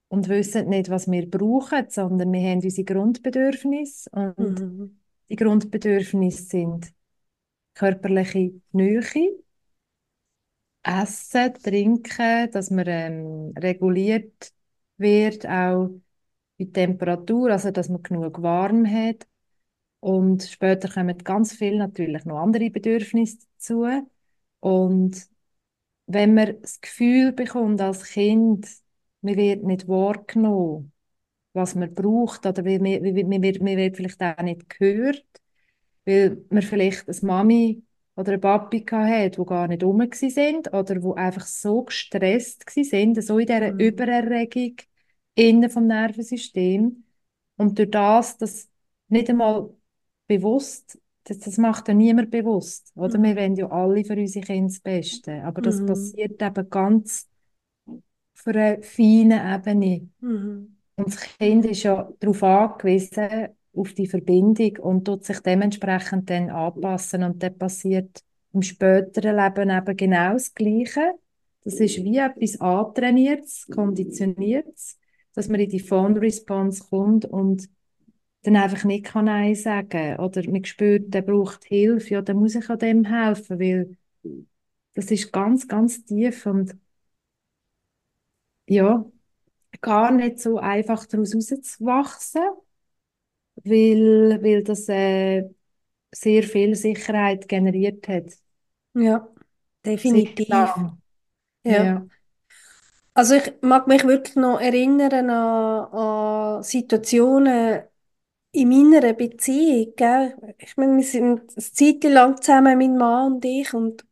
und 0.08 0.28
wissen 0.28 0.68
nicht, 0.68 0.90
was 0.90 1.10
wir 1.10 1.28
brauchen, 1.30 1.88
sondern 1.88 2.32
wir 2.32 2.40
haben 2.50 2.60
unsere 2.62 2.84
Grundbedürfnisse 2.84 4.10
und 4.10 4.36
Mhm. 4.38 4.96
die 5.30 5.36
Grundbedürfnisse 5.36 6.44
sind 6.44 6.92
körperliche 7.74 8.52
Nähe, 8.72 9.02
Essen, 10.82 11.54
Trinken, 11.62 12.50
dass 12.50 12.70
man 12.70 12.86
ähm, 12.88 13.54
reguliert 13.58 14.52
wird, 14.96 15.46
auch 15.46 15.90
die 16.58 16.72
Temperatur, 16.72 17.50
also 17.52 17.70
dass 17.70 17.88
man 17.88 18.02
genug 18.02 18.42
warm 18.42 18.86
hat. 18.90 19.26
Und 20.02 20.44
später 20.44 20.88
kommen 20.90 21.18
ganz 21.20 21.54
viel 21.54 21.78
natürlich 21.78 22.26
noch 22.26 22.40
andere 22.40 22.70
Bedürfnisse 22.70 23.38
dazu. 23.58 23.86
Und 24.60 25.28
wenn 26.06 26.34
man 26.34 26.60
das 26.62 26.80
Gefühl 26.80 27.32
bekommt 27.32 27.80
als 27.80 28.04
Kind, 28.04 28.68
man 29.22 29.36
wird 29.36 29.64
nicht 29.64 29.88
wahrgenommen, 29.88 30.92
was 31.54 31.74
man 31.76 31.94
braucht, 31.94 32.46
oder 32.46 32.62
man, 32.62 32.82
man, 32.82 33.02
man, 33.02 33.42
wird, 33.42 33.62
man 33.62 33.76
wird 33.78 33.96
vielleicht 33.96 34.22
auch 34.22 34.42
nicht 34.42 34.68
gehört, 34.70 35.24
weil 36.04 36.44
man 36.50 36.62
vielleicht 36.62 37.08
eine 37.08 37.18
Mami 37.22 37.84
oder 38.16 38.32
eine 38.32 38.38
Papi 38.40 38.84
hatte, 38.90 39.30
die 39.40 39.46
gar 39.46 39.68
nicht 39.68 39.84
rum 39.84 40.02
sind 40.12 40.72
oder 40.72 40.96
die 40.96 41.12
einfach 41.16 41.46
so 41.46 41.84
gestresst 41.84 42.64
sind, 42.70 43.22
so 43.24 43.38
in 43.38 43.46
dieser 43.46 43.72
Mhm. 43.72 43.80
Übererregung 43.80 44.76
innen 45.34 45.70
vom 45.70 45.86
Nervensystem. 45.86 47.04
Und 47.56 47.78
durch 47.78 47.90
das, 47.90 48.36
dass 48.38 48.70
nicht 49.08 49.30
einmal 49.30 49.70
bewusst, 50.26 50.98
das, 51.24 51.38
das 51.40 51.58
macht 51.58 51.88
ja 51.88 51.94
niemand 51.94 52.30
bewusst, 52.30 52.92
oder? 52.96 53.22
Wir 53.22 53.36
Mhm. 53.36 53.36
wollen 53.36 53.56
ja 53.56 53.68
alle 53.70 54.04
für 54.04 54.14
unsere 54.14 54.44
Kinder 54.44 54.68
das 54.68 54.80
Beste, 54.80 55.42
aber 55.44 55.62
das 55.62 55.82
Mhm. 55.82 55.84
passiert 55.84 56.42
eben 56.42 56.70
ganz 56.70 57.28
auf 58.36 58.46
einer 58.46 58.82
feinen 58.82 59.32
Ebene. 59.54 60.08
Mhm. 60.20 60.76
Und 60.96 61.08
das 61.14 61.20
Kind 61.38 61.64
ist 61.66 61.82
ja 61.84 62.10
darauf 62.20 62.42
angewiesen, 62.42 63.48
auf 63.74 63.94
die 63.94 64.06
Verbindung 64.06 64.78
und 64.78 65.04
tut 65.06 65.24
sich 65.24 65.40
dementsprechend 65.40 66.30
dann 66.30 66.50
anpassen. 66.50 67.24
Und 67.24 67.42
dann 67.42 67.58
passiert 67.58 68.22
im 68.52 68.62
späteren 68.62 69.36
Leben 69.36 69.70
eben 69.70 69.96
genau 69.96 70.34
das 70.34 70.54
Gleiche. 70.54 71.14
Das 71.64 71.74
ist 71.80 71.98
wie 72.04 72.18
etwas 72.18 72.60
Antrainiertes, 72.60 73.68
Konditioniertes, 73.70 74.98
dass 75.34 75.48
man 75.48 75.60
in 75.60 75.70
die 75.70 75.80
Phone-Response 75.80 76.84
kommt 76.88 77.24
und 77.26 77.68
dann 78.42 78.56
einfach 78.56 78.84
nicht 78.84 79.04
kann 79.06 79.26
Nein 79.26 79.54
sagen 79.54 80.16
Oder 80.18 80.48
man 80.50 80.64
spürt, 80.64 81.12
der 81.14 81.22
braucht 81.22 81.64
Hilfe, 81.64 82.14
ja, 82.14 82.22
dann 82.22 82.38
muss 82.38 82.54
ich 82.54 82.68
an 82.70 82.78
dem 82.78 83.04
helfen, 83.04 83.60
weil 83.60 83.96
das 84.94 85.10
ist 85.10 85.32
ganz, 85.32 85.68
ganz 85.68 86.04
tief 86.04 86.46
und 86.46 86.74
ja, 88.66 89.04
gar 89.82 90.12
nicht 90.12 90.40
so 90.40 90.58
einfach 90.58 91.06
daraus 91.06 91.34
rauszuwachsen, 91.36 92.42
weil, 93.64 94.40
weil 94.42 94.62
das 94.64 94.88
äh, 94.88 95.44
sehr 96.12 96.42
viel 96.44 96.74
Sicherheit 96.76 97.48
generiert 97.48 98.08
hat. 98.08 98.32
Ja, 98.94 99.28
definitiv. 99.84 100.74
Ja. 101.64 101.66
Ja. 101.66 102.06
Also 103.14 103.34
ich 103.34 103.52
mag 103.62 103.86
mich 103.88 104.04
wirklich 104.04 104.36
noch 104.36 104.58
erinnern 104.60 105.28
an, 105.30 105.92
an 105.92 106.62
Situationen 106.62 107.82
in 108.52 108.68
meiner 108.68 109.12
Beziehung, 109.14 109.92
gell? 109.96 110.36
Ich 110.58 110.76
meine, 110.76 110.96
wir 110.96 111.04
sind 111.04 111.40
eine 111.40 111.72
Zeit 111.72 112.04
lang 112.04 112.40
zusammen, 112.40 112.78
mein 112.78 112.96
Mann 112.96 113.34
und 113.34 113.44
ich, 113.44 113.72
und 113.74 114.04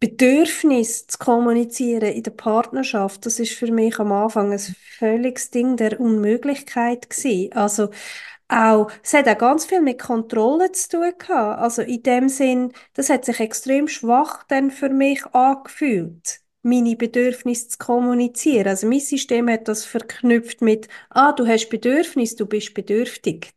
Bedürfnis 0.00 1.06
zu 1.06 1.18
kommunizieren 1.18 2.12
in 2.12 2.22
der 2.22 2.30
Partnerschaft, 2.32 3.24
das 3.26 3.38
ist 3.40 3.52
für 3.54 3.70
mich 3.72 3.98
am 3.98 4.12
Anfang 4.12 4.52
ein 4.52 4.58
völliges 4.58 5.50
Ding 5.50 5.76
der 5.76 6.00
Unmöglichkeit 6.00 7.08
gewesen. 7.10 7.52
Also 7.54 7.90
auch, 8.48 8.90
es 9.02 9.14
hat 9.14 9.28
auch 9.28 9.38
ganz 9.38 9.66
viel 9.66 9.80
mit 9.82 10.00
Kontrolle 10.00 10.72
zu 10.72 10.90
tun 10.90 11.12
gehabt. 11.18 11.60
Also 11.60 11.82
in 11.82 12.02
dem 12.04 12.28
Sinn, 12.30 12.72
das 12.94 13.10
hat 13.10 13.24
sich 13.26 13.40
extrem 13.40 13.88
schwach 13.88 14.44
dann 14.44 14.70
für 14.70 14.90
mich 14.90 15.24
angefühlt, 15.34 16.40
meine 16.64 16.96
Bedürfnisse 16.96 17.68
zu 17.68 17.78
kommunizieren. 17.78 18.68
Also 18.68 18.86
mein 18.88 19.00
System 19.00 19.48
hat 19.50 19.68
das 19.68 19.84
verknüpft 19.84 20.60
mit, 20.62 20.88
ah, 21.10 21.32
du 21.32 21.46
hast 21.46 21.68
Bedürfnis, 21.68 22.36
du 22.36 22.46
bist 22.46 22.74
bedürftig. 22.74 23.52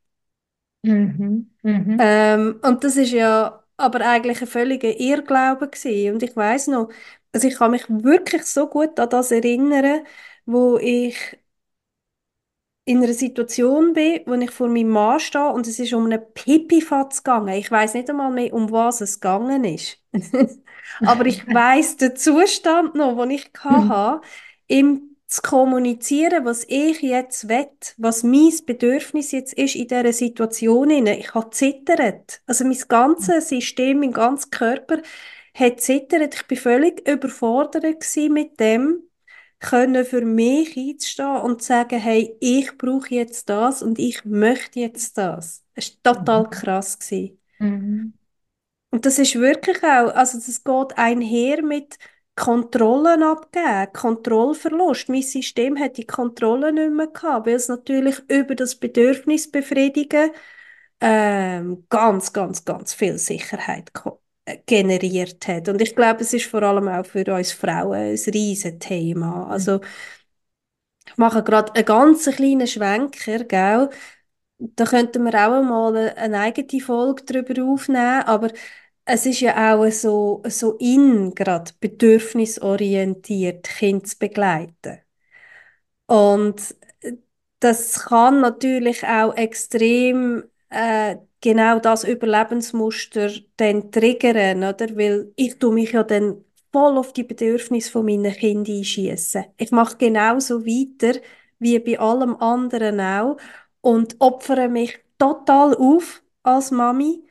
Mhm. 0.84 1.52
Mhm. 1.64 1.98
Ähm, 2.00 2.60
und 2.64 2.84
das 2.84 2.96
ist 2.98 3.12
ja 3.12 3.64
aber 3.78 4.02
eigentlich 4.02 4.42
ein 4.42 4.48
völliger 4.48 5.00
Irrglaube 5.00 5.70
gewesen. 5.70 6.14
Und 6.16 6.24
ich 6.24 6.36
weiß 6.36 6.68
noch, 6.68 6.90
also 7.32 7.48
ich 7.48 7.56
kann 7.56 7.72
mich 7.72 7.86
wirklich 7.90 8.44
so 8.46 8.68
gut 8.68 9.00
an 9.00 9.10
das 9.10 9.32
erinnern, 9.32 10.06
wo 10.46 10.78
ich 10.78 11.38
in 12.86 13.04
einer 13.04 13.14
Situation 13.14 13.94
bin, 13.94 14.22
wo 14.26 14.34
ich 14.36 14.50
vor 14.52 14.70
meinem 14.70 14.90
Mann 14.90 15.20
stehe 15.20 15.50
und 15.52 15.68
es 15.68 15.78
ist 15.80 15.94
um 15.94 16.06
einen 16.06 16.22
Pipifatz 16.34 17.24
gegangen. 17.24 17.50
Ich 17.56 17.70
weiß 17.70 17.94
nicht 17.96 18.10
einmal 18.10 18.32
mehr, 18.32 18.54
um 18.54 18.72
was 18.72 19.02
es 19.02 19.20
gegangen 19.20 19.64
ist. 19.66 19.98
Aber 21.03 21.25
ich 21.25 21.46
weiß 21.53 21.98
den 21.98 22.15
Zustand 22.15 22.96
noch, 22.96 23.17
den 23.22 23.32
ich 23.32 23.50
hatte, 23.60 24.22
ihm 24.67 25.17
zu 25.27 25.41
kommunizieren, 25.41 26.46
was 26.46 26.63
ich 26.67 27.01
jetzt 27.01 27.50
will, 27.50 27.67
was 27.98 28.24
mein 28.24 28.53
Bedürfnis 28.65 29.32
jetzt 29.34 29.53
ist 29.53 29.75
in 29.75 29.88
dieser 29.88 30.13
Situation. 30.13 30.89
Ich 30.89 31.34
habe 31.34 31.50
zittert. 31.50 32.41
Also 32.48 32.63
mein 32.63 32.77
ganzes 32.88 33.50
System, 33.50 34.00
mein 34.00 34.13
ganzer 34.13 34.50
Körper 34.50 35.01
hat 35.53 35.82
zittert. 35.82 36.34
Ich 36.34 36.48
bin 36.48 36.58
völlig 36.58 37.08
überfordert 37.08 38.06
mit 38.29 38.60
dem, 38.60 39.03
können 39.60 40.06
für 40.06 40.22
mich 40.22 40.77
einzustehen 40.77 41.38
und 41.41 41.62
sagen, 41.62 42.00
hey, 42.00 42.36
ich 42.39 42.77
brauche 42.77 43.13
jetzt 43.13 43.50
das 43.50 43.82
und 43.82 44.00
ich 44.00 44.24
möchte 44.24 44.79
jetzt 44.79 45.17
das. 45.17 45.63
Es 45.74 45.98
war 46.03 46.13
total 46.13 46.50
krass. 46.50 47.00
Gewesen. 47.00 47.39
Mhm. 47.60 48.13
Und 48.98 49.06
das 49.06 49.20
ist 49.20 49.36
wirklich 49.36 49.77
auch, 49.84 50.10
also 50.16 50.39
das 50.39 50.63
geht 50.63 50.98
einher 50.98 51.62
mit 51.62 52.00
Kontrollen 52.36 53.22
abgeben, 53.22 53.94
Kontrollverlust. 53.94 55.10
Mein 55.10 55.22
System 55.22 55.77
hat 55.80 55.98
die 55.98 56.08
Kontrolle 56.08 56.74
nicht 56.74 56.89
mehr 56.92 57.06
gehabt, 57.06 57.46
weil 57.46 57.54
es 57.54 57.68
natürlich 57.68 58.18
über 58.27 58.56
das 58.56 58.75
Bedürfnis 58.75 59.51
befriedigen 59.51 60.32
ähm, 61.00 61.86
ganz, 61.89 62.34
ganz, 62.34 62.66
ganz 62.66 62.96
viel 62.96 63.20
Sicherheit 63.20 63.92
äh, 64.46 64.58
generiert 64.66 65.48
hat. 65.48 65.70
Und 65.70 65.80
ich 65.80 65.96
glaube, 65.96 66.22
es 66.22 66.34
ist 66.34 66.48
vor 66.48 66.63
allem 66.63 66.88
auch 66.88 67.06
für 67.06 67.24
uns 67.36 67.51
Frauen 67.51 67.94
ein 67.94 68.18
riesen 68.34 68.80
Thema. 68.80 69.48
Also 69.48 69.80
ich 71.08 71.18
mache 71.18 71.44
gerade 71.44 71.74
einen 71.75 71.86
ganz 71.86 72.25
kleinen 72.25 72.68
Schwenker, 72.68 73.44
gell? 73.46 73.89
Da 74.60 74.86
könnten 74.86 75.24
wir 75.24 75.34
auch 75.36 75.63
mal 75.63 76.13
eine 76.16 76.39
eigene 76.39 76.82
Folge 76.82 77.24
darüber 77.25 77.63
aufnehmen, 77.63 78.24
aber 78.24 78.50
es 79.08 79.26
ist 79.26 79.40
ja 79.42 79.76
auch 79.76 79.90
so, 79.92 80.44
so 80.48 80.74
in, 80.80 81.34
gerade 81.36 81.72
bedürfnisorientiert 81.80 83.64
Kinder 83.70 84.06
zu 84.06 84.18
begleiten. 84.20 85.00
Und 86.06 86.76
das 87.60 88.00
kann 88.06 88.42
natürlich 88.42 89.04
auch 89.06 89.36
extrem 89.36 90.44
äh, 90.70 91.18
genau 91.42 91.80
das 91.80 92.04
Überlebensmuster 92.04 93.32
dann 93.58 93.92
triggern, 93.92 94.60
oder? 94.64 94.96
Weil 94.98 95.32
ich 95.36 95.58
tue 95.60 95.74
mich 95.74 95.94
ja 95.94 96.04
dann 96.04 96.44
voll 96.72 96.98
auf 96.98 97.14
die 97.14 97.24
Bedürfnisse 97.24 97.92
von 97.92 98.06
meinen 98.06 98.34
Kindern 98.34 98.78
einschießen. 98.78 99.46
Ich 99.58 99.72
mache 99.72 99.98
genauso 99.98 100.66
weiter 100.66 101.20
wie 101.60 101.80
bei 101.80 102.00
allem 102.00 102.36
anderen 102.38 103.02
auch 103.02 103.38
und 103.82 104.16
opfere 104.20 104.70
mich 104.70 105.00
total 105.18 105.76
auf 105.76 106.22
als 106.44 106.72
Mami 106.72 107.24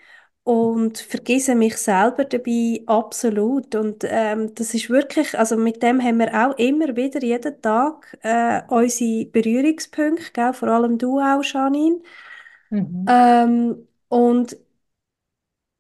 und 0.47 0.99
vergesse 0.99 1.57
mich 1.57 1.77
selber 1.77 2.25
dabei 2.25 2.81
absolut. 2.87 3.75
Und 3.75 4.05
ähm, 4.09 4.55
das 4.55 4.75
ist 4.75 4.89
wirklich, 4.89 5.37
also 5.37 5.57
mit 5.57 5.83
dem 5.83 6.01
haben 6.01 6.19
wir 6.19 6.33
auch 6.33 6.57
immer 6.57 6.95
wieder 6.95 7.21
jeden 7.21 7.61
Tag 7.61 8.17
äh, 8.23 8.63
unsere 8.69 9.25
Berührungspunkte, 9.27 10.31
gell? 10.33 10.53
Vor 10.53 10.69
allem 10.69 10.99
du 10.99 11.19
auch, 11.19 11.43
Janine. 11.43 11.99
Mhm. 12.71 13.05
Ähm, 13.09 13.89
und 14.07 14.57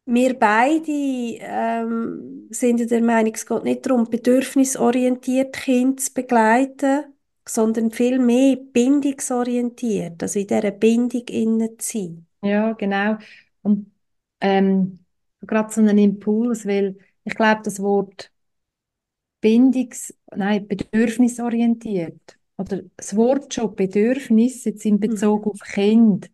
wir 0.05 0.37
beide 0.37 0.91
ähm, 0.91 2.49
sind 2.51 2.91
der 2.91 3.03
Meinung, 3.03 3.35
es 3.35 3.47
geht 3.47 3.63
nicht 3.63 3.87
darum, 3.87 4.11
bedürfnisorientiert 4.11 5.55
Kinder 5.55 5.97
zu 5.99 6.13
begleiten, 6.13 7.05
sondern 7.49 7.93
viel 7.93 8.19
mehr 8.19 8.57
bindungsorientiert, 8.57 10.21
also 10.21 10.41
in 10.41 10.49
dieser 10.49 10.73
Bindung 10.73 11.23
innen 11.29 11.79
zu 11.79 11.99
sein. 11.99 12.27
Ja, 12.43 12.73
genau. 12.73 13.19
Und 13.63 13.93
ähm, 14.41 15.01
gerade 15.43 15.73
so 15.73 15.81
einen 15.81 15.99
Impuls, 15.99 16.67
weil 16.67 16.99
ich 17.25 17.35
glaube, 17.35 17.63
das 17.65 17.81
Wort 17.83 18.33
Bindungs-, 19.41 20.15
nein, 20.35 20.67
bedürfnisorientiert 20.69 22.39
oder 22.59 22.83
das 22.97 23.17
Wort 23.17 23.55
schon 23.55 23.75
Bedürfnis 23.77 24.65
jetzt 24.65 24.85
in 24.87 25.01
Bezug 25.01 25.47
Mhm. 25.47 25.51
auf 25.53 25.61
Kind, 25.61 26.31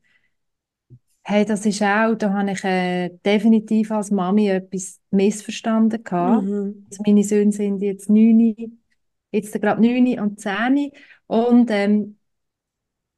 hey, 1.25 1.45
das 1.45 1.67
ist 1.67 1.83
auch, 1.83 2.15
da 2.17 2.33
habe 2.33 2.53
ich 2.53 2.65
äh, 2.65 3.11
definitiv 3.25 3.91
als 3.93 4.11
Mami 4.11 4.49
etwas 4.49 5.01
missverstanden 5.11 6.03
gehabt. 6.03 6.49
Mhm. 6.49 6.87
Also 6.91 7.03
meine 7.07 7.25
Söhne 7.25 7.53
sind 7.53 7.81
jetzt 7.83 8.11
neun, 8.11 8.83
jetzt 9.31 9.53
gerade 9.61 9.81
neun 9.83 10.19
und 10.21 10.41
zehn 10.41 10.91
und 11.27 11.71
ähm, 11.71 12.19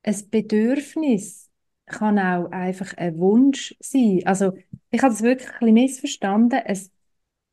ein 0.03 0.31
Bedürfnis 0.31 1.51
kann 1.87 2.19
auch 2.19 2.51
einfach 2.51 2.95
ein 2.97 3.19
Wunsch 3.19 3.75
sein. 3.81 4.23
Also 4.27 4.55
ich 4.95 5.03
habe 5.03 5.13
das 5.13 5.23
wirklich 5.23 5.49
ein 5.49 5.59
bisschen 5.59 5.75
missverstanden. 5.75 6.61
Ein 6.65 6.81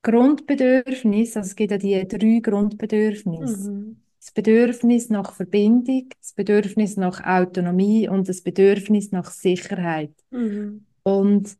Grundbedürfnis, 0.03 1.36
also 1.36 1.48
es 1.48 1.55
gibt 1.55 1.71
ja 1.71 1.77
die 1.77 2.07
drei 2.07 2.39
Grundbedürfnisse. 2.39 3.71
Mhm. 3.71 4.01
Das 4.19 4.31
Bedürfnis 4.31 5.10
nach 5.10 5.33
Verbindung, 5.33 6.10
das 6.19 6.33
Bedürfnis 6.33 6.95
nach 6.98 7.24
Autonomie 7.24 8.07
und 8.07 8.29
das 8.29 8.41
Bedürfnis 8.41 9.12
nach 9.12 9.31
Sicherheit. 9.31 10.13
Mhm. 10.29 10.86
Und 11.01 11.57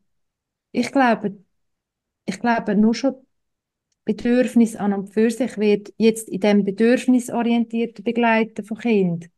ich 0.72 0.92
glaube, 0.92 1.38
ich 2.26 2.40
glaube, 2.40 2.76
nur 2.76 2.94
schon 2.94 3.16
Bedürfnis 4.06 4.76
an 4.76 4.94
und 4.94 5.14
für 5.14 5.32
sich 5.32 5.58
wird 5.58 5.94
jetzt 5.98 6.30
in 6.30 6.40
dem 6.42 6.64
bedürfnisorientierten 6.64 8.04
Begleiten 8.04 8.64
von 8.64 8.78
Kind 8.78 9.30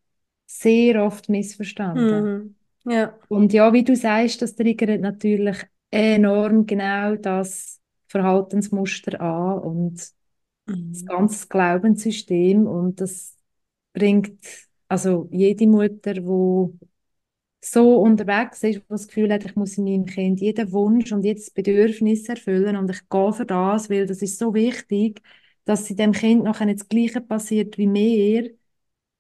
sehr 0.46 1.04
oft 1.04 1.30
missverstanden. 1.30 2.56
Mhm. 2.84 2.92
Ja. 2.92 3.18
Und 3.30 3.54
ja, 3.54 3.72
wie 3.72 3.84
du 3.84 3.96
sagst, 3.96 4.42
das 4.42 4.56
triggert 4.56 5.00
natürlich 5.00 5.58
enorm 5.94 6.66
genau 6.66 7.16
das 7.16 7.82
Verhaltensmuster 8.08 9.20
an 9.22 9.60
und 9.60 10.00
das 10.00 10.36
Mhm. 10.68 11.06
ganze 11.06 11.48
Glaubenssystem 11.48 12.68
und 12.68 13.02
das 13.02 13.38
bringt 13.94 14.40
also 14.90 15.30
jede 15.32 15.68
Mutter, 15.68 16.26
wo 16.26 16.76
so 17.62 17.98
unterwegs 18.02 18.64
ist, 18.64 18.82
wo 18.90 18.96
das 18.96 19.08
Gefühl 19.08 19.32
hat, 19.34 19.46
ich 19.46 19.56
muss 19.56 19.78
in 19.78 19.86
meinem 19.86 20.06
Kind 20.06 20.42
jeden 20.42 20.72
Wunsch 20.72 21.12
und 21.12 21.24
jedes 21.24 21.52
Bedürfnis 21.52 22.28
erfüllen 22.30 22.76
und 22.78 22.90
ich 22.92 23.08
gehe 23.10 23.34
für 23.34 23.46
das, 23.46 23.90
weil 23.90 24.06
das 24.08 24.22
ist 24.22 24.38
so 24.40 24.54
wichtig, 24.54 25.22
dass 25.66 25.86
sie 25.86 25.96
dem 25.96 26.12
Kind 26.14 26.44
nachher 26.44 26.66
nicht 26.66 26.82
das 26.82 26.90
Gleiche 26.90 27.22
passiert 27.22 27.78
wie 27.78 27.88
mir, 27.88 28.52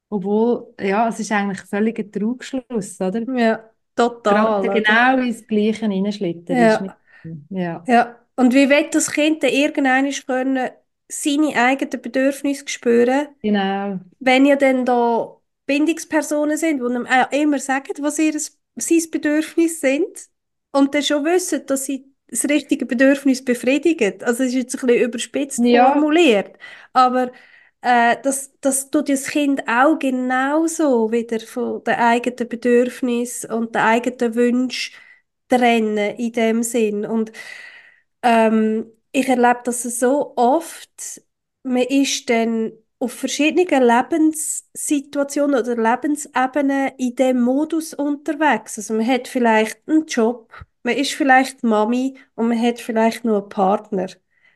obwohl, 0.10 0.74
ja, 0.80 1.10
es 1.10 1.20
ist 1.20 1.32
eigentlich 1.32 1.62
völlig 1.62 2.00
ein 2.00 2.12
Trugschluss, 2.12 3.02
oder? 3.02 3.26
Ja, 3.26 3.73
total, 3.96 4.62
Gerade 4.64 4.70
oder? 4.70 4.82
genau 4.82 5.18
ins 5.28 5.48
Gleiche 5.48 5.88
hineinschlittern 5.88 6.58
mit 6.60 6.70
Ja. 6.70 6.98
ja. 7.50 7.84
Ja. 7.88 8.20
Und 8.36 8.54
wie 8.54 8.70
will 8.70 8.90
das 8.92 9.12
Kind 9.12 9.44
dann 9.44 9.52
irgendwann 9.52 10.10
können 10.26 10.70
seine 11.10 11.56
eigenen 11.56 12.02
Bedürfnisse 12.02 12.68
spüren, 12.68 13.28
Genau. 13.42 14.00
wenn 14.20 14.46
ja 14.46 14.56
dann 14.56 14.86
da 14.86 15.38
Bindungspersonen 15.66 16.58
sind, 16.58 16.80
die 16.82 16.86
ihm 16.96 17.08
immer 17.32 17.60
sagen, 17.60 17.94
was 18.00 18.20
ihr 18.20 18.34
sein 18.40 19.12
Bedürfnis 19.12 19.82
sind 19.82 20.30
und 20.72 20.96
dann 20.96 21.04
schon 21.04 21.26
wissen, 21.26 21.66
dass 21.68 21.86
sie 21.86 22.06
das 22.28 22.46
richtige 22.46 22.86
Bedürfnis 22.86 23.44
befriedigen. 23.46 24.24
Also 24.24 24.44
es 24.44 24.50
ist 24.50 24.56
jetzt 24.56 24.76
ein 24.84 24.88
bisschen 24.88 25.04
überspitzt 25.04 25.60
Ja, 25.64 25.92
formuliert, 25.94 26.58
aber 26.94 27.32
äh, 27.84 28.18
das, 28.24 28.54
das 28.62 28.90
tut 28.90 29.10
das 29.10 29.28
Kind 29.28 29.68
auch 29.68 30.00
genauso 30.00 31.12
wieder 31.12 31.40
von 31.42 31.84
den 31.84 31.96
eigenen 31.96 32.50
Bedürfnissen 32.50 33.52
und 33.52 33.76
den 33.76 33.82
eigenen 33.82 34.36
Wünschen 34.36 34.96
trennen 35.50 36.16
in 36.18 36.32
dem 36.32 36.64
Sinn. 36.64 37.06
Und 37.06 37.32
ähm, 38.24 38.86
ich 39.12 39.28
erlebe 39.28 39.62
das 39.66 39.84
so 39.84 40.34
oft, 40.38 41.22
man 41.64 41.84
ist 41.84 42.30
dann 42.30 42.74
auf 43.00 43.14
verschiedenen 43.14 43.84
Lebenssituationen 43.84 45.60
oder 45.60 45.76
Lebensebenen 45.76 46.92
in 46.98 47.16
dem 47.16 47.42
Modus 47.42 47.94
unterwegs. 47.94 48.78
Also 48.78 48.94
man 48.94 49.06
hat 49.08 49.28
vielleicht 49.28 49.82
einen 49.88 50.06
Job, 50.08 50.54
man 50.84 50.96
ist 50.96 51.14
vielleicht 51.14 51.64
Mami 51.64 52.18
und 52.36 52.48
man 52.48 52.62
hat 52.62 52.80
vielleicht 52.80 53.26
noch 53.26 53.42
einen 53.42 53.50
Partner. 53.50 54.08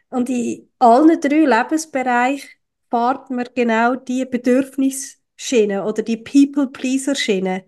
Und 0.10 0.30
in 0.30 0.70
allen 0.80 1.20
drei 1.20 1.46
Lebensbereichen 1.46 2.50
fährt 2.90 3.30
man 3.30 3.46
genau 3.56 3.96
die 3.96 4.26
Bedürfnisschiene 4.26 5.84
oder 5.86 6.04
die 6.04 6.18
People-Pleaser-Schiene. 6.18 7.66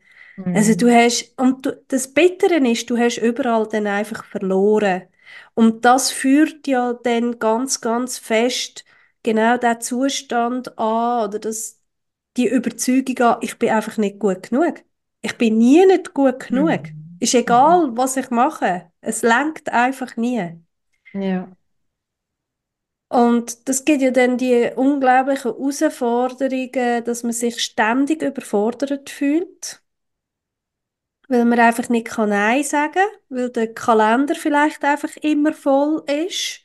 Also 0.52 0.76
du 0.76 0.90
Mhm. 0.90 0.94
hast, 0.94 1.34
und 1.40 1.66
du, 1.66 1.82
das 1.88 2.14
Bittere 2.14 2.56
ist, 2.70 2.90
du 2.90 2.98
hast 2.98 3.18
überall 3.18 3.68
dann 3.68 3.88
einfach 3.88 4.26
verloren. 4.26 5.04
Und 5.54 5.86
das 5.86 6.12
führt 6.12 6.68
ja 6.68 6.94
dann 6.94 7.40
ganz, 7.40 7.82
ganz 7.82 8.18
fest 8.18 8.84
genau 9.24 9.58
den 9.58 9.80
Zustand 9.82 10.78
an 10.80 11.28
oder 11.30 11.40
das, 11.40 11.80
die 12.38 12.48
Überzeugung 12.48 13.18
an, 13.20 13.38
ich 13.42 13.58
bin 13.60 13.70
einfach 13.70 13.98
nicht 13.98 14.20
gut 14.20 14.50
genug. 14.50 14.84
Ich 15.22 15.38
bin 15.38 15.58
nie 15.58 15.86
nicht 15.86 16.14
gut 16.14 16.40
genug. 16.50 16.82
Mhm. 16.82 17.20
Ist 17.20 17.36
Mhm. 17.36 17.36
egal, 17.36 17.92
was 17.98 18.18
ich 18.18 18.30
mache. 18.32 18.92
Es 19.02 19.22
lenkt 19.22 19.70
einfach 19.70 20.16
nie. 20.18 20.60
Ja. 21.14 21.56
Und 23.20 23.68
das 23.68 23.84
gibt 23.84 24.02
ja 24.02 24.12
dann 24.12 24.38
die 24.38 24.72
unglaublichen 24.76 25.52
Herausforderungen, 25.52 27.04
dass 27.04 27.24
man 27.24 27.34
sich 27.34 27.62
ständig 27.62 28.22
überfordert 28.22 29.10
fühlt, 29.10 29.82
weil 31.28 31.46
man 31.46 31.60
einfach 31.60 31.90
nicht 31.90 32.08
kann 32.08 32.30
Nein 32.30 32.64
sagen, 32.64 33.02
weil 33.30 33.50
der 33.50 33.74
Kalender 33.74 34.36
vielleicht 34.36 34.84
einfach 34.84 35.16
immer 35.18 35.54
voll 35.54 36.04
ist, 36.08 36.62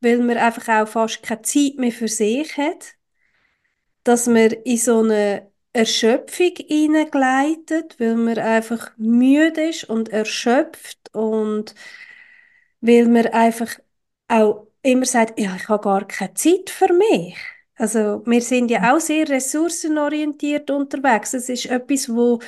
weil 0.00 0.18
man 0.20 0.36
einfach 0.38 0.68
auch 0.82 0.88
fast 0.88 1.22
keine 1.22 1.42
Zeit 1.42 1.76
mehr 1.78 1.92
für 1.92 2.08
sich 2.08 2.56
hat, 2.58 2.94
dass 4.04 4.26
man 4.26 4.50
in 4.52 4.76
so 4.78 5.00
eine 5.00 5.50
Erschöpfung 5.72 6.52
hineingleitet, 6.68 7.98
weil 8.00 8.16
man 8.16 8.38
einfach 8.38 8.92
müde 8.96 9.68
ist 9.70 9.84
und 9.84 10.08
erschöpft 10.10 11.14
und 11.14 11.74
weil 12.80 13.08
man 13.08 13.26
einfach 13.28 13.78
auch 14.28 14.66
immer 14.86 15.04
sagt, 15.06 15.38
ja, 15.38 15.54
ich 15.56 15.68
habe 15.68 15.82
gar 15.82 16.06
keine 16.06 16.34
Zeit 16.34 16.70
für 16.70 16.92
mich. 16.92 17.36
Also 17.76 18.22
wir 18.26 18.40
sind 18.40 18.70
ja 18.70 18.94
auch 18.94 19.00
sehr 19.00 19.28
ressourcenorientiert 19.28 20.70
unterwegs. 20.70 21.34
Es 21.34 21.48
ist 21.48 21.66
etwas, 21.66 22.08
wo 22.08 22.40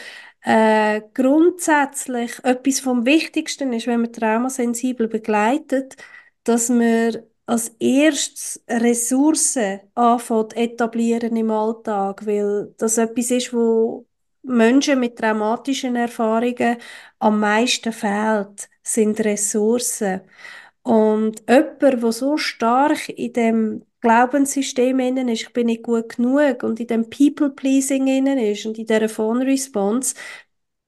äh, 0.42 1.02
grundsätzlich 1.14 2.32
etwas 2.44 2.80
vom 2.80 3.04
Wichtigsten 3.04 3.72
ist, 3.72 3.86
wenn 3.86 4.00
man 4.02 4.12
traumasensibel 4.12 5.08
begleitet, 5.08 5.96
dass 6.44 6.68
man 6.70 7.18
als 7.46 7.68
erstes 7.78 8.62
Ressourcen 8.68 9.80
anfängt 9.94 10.56
etablieren 10.56 11.36
im 11.36 11.50
Alltag, 11.50 12.26
weil 12.26 12.74
das 12.78 12.98
etwas 12.98 13.30
ist, 13.30 13.52
wo 13.52 14.06
Menschen 14.42 15.00
mit 15.00 15.18
traumatischen 15.18 15.96
Erfahrungen 15.96 16.76
am 17.18 17.40
meisten 17.40 17.92
fehlt, 17.92 18.68
sind 18.82 19.20
Ressourcen. 19.20 20.22
Und 20.88 21.42
jemand, 21.48 21.82
der 21.82 22.12
so 22.12 22.36
stark 22.38 23.08
in 23.10 23.32
dem 23.34 23.82
Glaubenssystem 24.00 24.98
innen 25.00 25.28
ist, 25.28 25.42
ich 25.42 25.52
bin 25.52 25.66
nicht 25.66 25.82
gut 25.82 26.16
genug 26.16 26.62
und 26.62 26.80
in 26.80 26.86
dem 26.86 27.10
People-Pleasing 27.10 28.06
innen 28.06 28.38
ist 28.38 28.64
und 28.66 28.78
in 28.78 28.86
dieser 28.86 29.08
Phone-Response, 29.08 30.14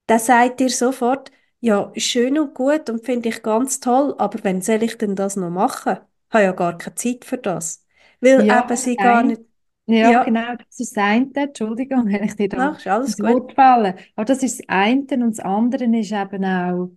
der 0.08 0.18
sagt 0.18 0.60
dir 0.60 0.70
sofort, 0.70 1.30
ja, 1.60 1.92
ist 1.94 2.06
schön 2.06 2.38
und 2.38 2.54
gut 2.54 2.90
und 2.90 3.04
finde 3.04 3.28
ich 3.30 3.42
ganz 3.42 3.80
toll, 3.80 4.14
aber 4.18 4.38
wann 4.44 4.62
soll 4.62 4.82
ich 4.82 4.98
denn 4.98 5.16
das 5.16 5.36
noch 5.36 5.50
machen? 5.50 5.98
Ich 6.28 6.34
habe 6.34 6.44
ja 6.44 6.52
gar 6.52 6.78
keine 6.78 6.94
Zeit 6.96 7.24
für 7.24 7.38
das. 7.38 7.84
Weil 8.20 8.40
Ja, 8.40 8.62
eben 8.62 8.76
das 8.76 8.84
sie 8.84 8.98
gar 8.98 9.22
ein, 9.22 9.24
nicht, 9.24 9.42
ja, 9.86 10.12
ja, 10.12 10.22
genau, 10.22 10.54
das 10.56 10.80
ist 10.80 10.96
das 10.96 11.02
eine. 11.04 11.30
Entschuldigung, 11.34 12.06
wenn 12.12 12.24
ich 12.24 12.36
dir 12.36 12.48
da 12.48 12.76
ins 13.04 13.18
gut. 13.18 13.38
Wort 13.38 13.52
falle. 13.54 13.96
Aber 14.16 14.24
das 14.24 14.42
ist 14.42 14.60
das 14.60 14.68
eine 14.68 15.02
und 15.24 15.30
das 15.38 15.40
andere 15.40 15.84
ist 15.84 16.12
eben 16.12 16.44
auch, 16.44 16.90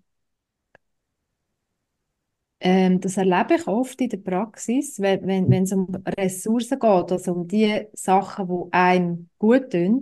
ähm, 2.64 3.02
das 3.02 3.18
erlebe 3.18 3.56
ich 3.56 3.68
oft 3.68 4.02
in 4.02 4.10
der 4.10 4.18
Praxis, 4.20 5.00
wenn, 5.02 5.28
wenn, 5.28 5.52
wenn 5.52 5.64
es 5.66 5.74
um 5.74 5.88
Ressourcen 6.20 6.80
geht, 6.80 7.14
also 7.14 7.34
um 7.34 7.48
die 7.50 7.88
Sachen, 7.94 8.48
die 8.50 8.74
einem 8.74 9.30
gut 9.40 9.72
tun, 9.72 10.02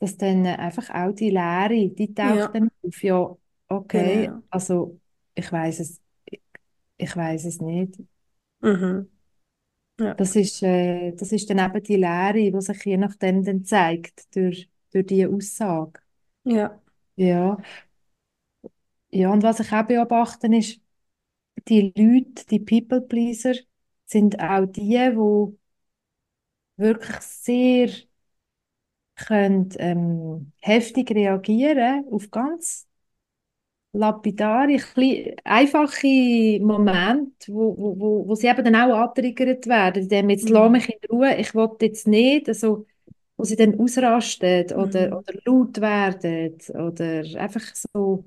dass 0.00 0.16
dann 0.18 0.46
einfach 0.46 0.90
auch 0.90 1.12
die 1.14 1.30
Leere, 1.30 1.90
die 1.90 2.14
taucht 2.14 2.50
Ja, 2.50 2.54
dann 2.54 2.70
auf. 2.84 3.02
Ja, 3.04 3.36
okay, 3.68 4.30
genau. 4.30 4.42
also 4.50 5.00
ich 5.34 5.50
weiß 5.52 5.80
es, 5.80 6.00
ich, 6.26 6.42
ich 6.98 7.16
weiß 7.16 7.46
es 7.46 7.60
nicht. 7.60 7.96
Mhm. 8.62 9.10
Ja, 9.98 10.16
Das 10.16 10.36
ist, 10.36 10.62
äh, 10.62 11.12
das 11.16 11.32
ist 11.32 11.48
dann 11.50 11.58
eben 11.58 11.82
die 11.82 11.96
Leere, 11.96 12.34
die 12.52 12.60
sich 12.60 12.84
je 12.84 12.96
nachdem 12.98 13.42
dann 13.44 13.64
zeigt 13.64 14.34
durch, 14.36 14.68
durch 14.92 15.06
diese 15.06 15.28
Aussage. 15.30 16.00
ja, 16.44 16.80
Ja. 17.16 17.56
Ja, 19.10 19.32
und 19.32 19.42
was 19.42 19.60
ich 19.60 19.72
auch 19.72 19.84
beobachte, 19.86 20.46
ist, 20.56 20.80
die 21.68 21.92
Leute, 21.96 22.46
die 22.50 22.60
People-Pleaser, 22.60 23.54
sind 24.06 24.40
auch 24.40 24.66
die, 24.66 24.90
die 24.90 25.58
wirklich 26.76 27.20
sehr 27.20 27.88
können 29.16 29.68
ähm, 29.78 30.52
heftig 30.60 31.10
reagieren 31.12 32.06
auf 32.10 32.30
ganz 32.30 32.88
lapidare, 33.92 34.78
einfache 35.44 36.06
Momente, 36.60 37.52
wo, 37.52 37.76
wo, 37.76 37.98
wo, 37.98 38.28
wo 38.28 38.34
sie 38.36 38.46
eben 38.48 38.64
dann 38.64 38.76
auch 38.76 38.94
angetriggert 39.08 39.66
werden, 39.66 40.02
indem 40.04 40.30
jetzt 40.30 40.48
lass 40.48 40.70
Mhm. 40.70 40.70
mich 40.70 40.88
in 40.88 40.98
Ruhe, 41.10 41.34
ich 41.36 41.54
will 41.54 41.68
jetzt 41.80 42.06
nicht, 42.06 42.48
also, 42.48 42.86
wo 43.36 43.44
sie 43.44 43.56
dann 43.56 43.78
ausrasten 43.80 44.72
oder, 44.74 45.08
Mhm. 45.08 45.18
oder 45.18 45.32
laut 45.44 45.80
werden 45.80 46.56
oder 46.70 47.24
einfach 47.40 47.62
so, 47.74 48.24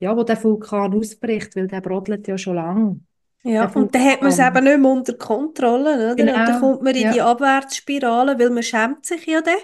ja, 0.00 0.16
wo 0.16 0.22
der 0.24 0.42
Vulkan 0.42 0.94
ausbricht, 0.94 1.56
weil 1.56 1.66
der 1.68 1.80
brodelt 1.80 2.26
ja 2.28 2.38
schon 2.38 2.56
lange, 2.56 3.00
Ja, 3.46 3.64
der 3.64 3.70
und 3.74 3.94
dann 3.94 4.04
hat 4.04 4.22
man 4.22 4.30
es 4.30 4.38
eben 4.38 4.64
nicht 4.64 4.78
mehr 4.80 4.90
unter 4.90 5.14
Kontrolle, 5.14 6.12
oder? 6.14 6.32
Und 6.34 6.46
dann 6.46 6.54
Genau, 6.54 6.58
kommt 6.58 6.82
man 6.82 6.94
in 6.94 7.08
die 7.08 7.20
ja. 7.20 7.22
Abwärtsspirale, 7.22 8.38
weil 8.38 8.50
man 8.50 8.62
schämt 8.62 9.04
sich 9.04 9.26
ja 9.26 9.42
dann, 9.42 9.56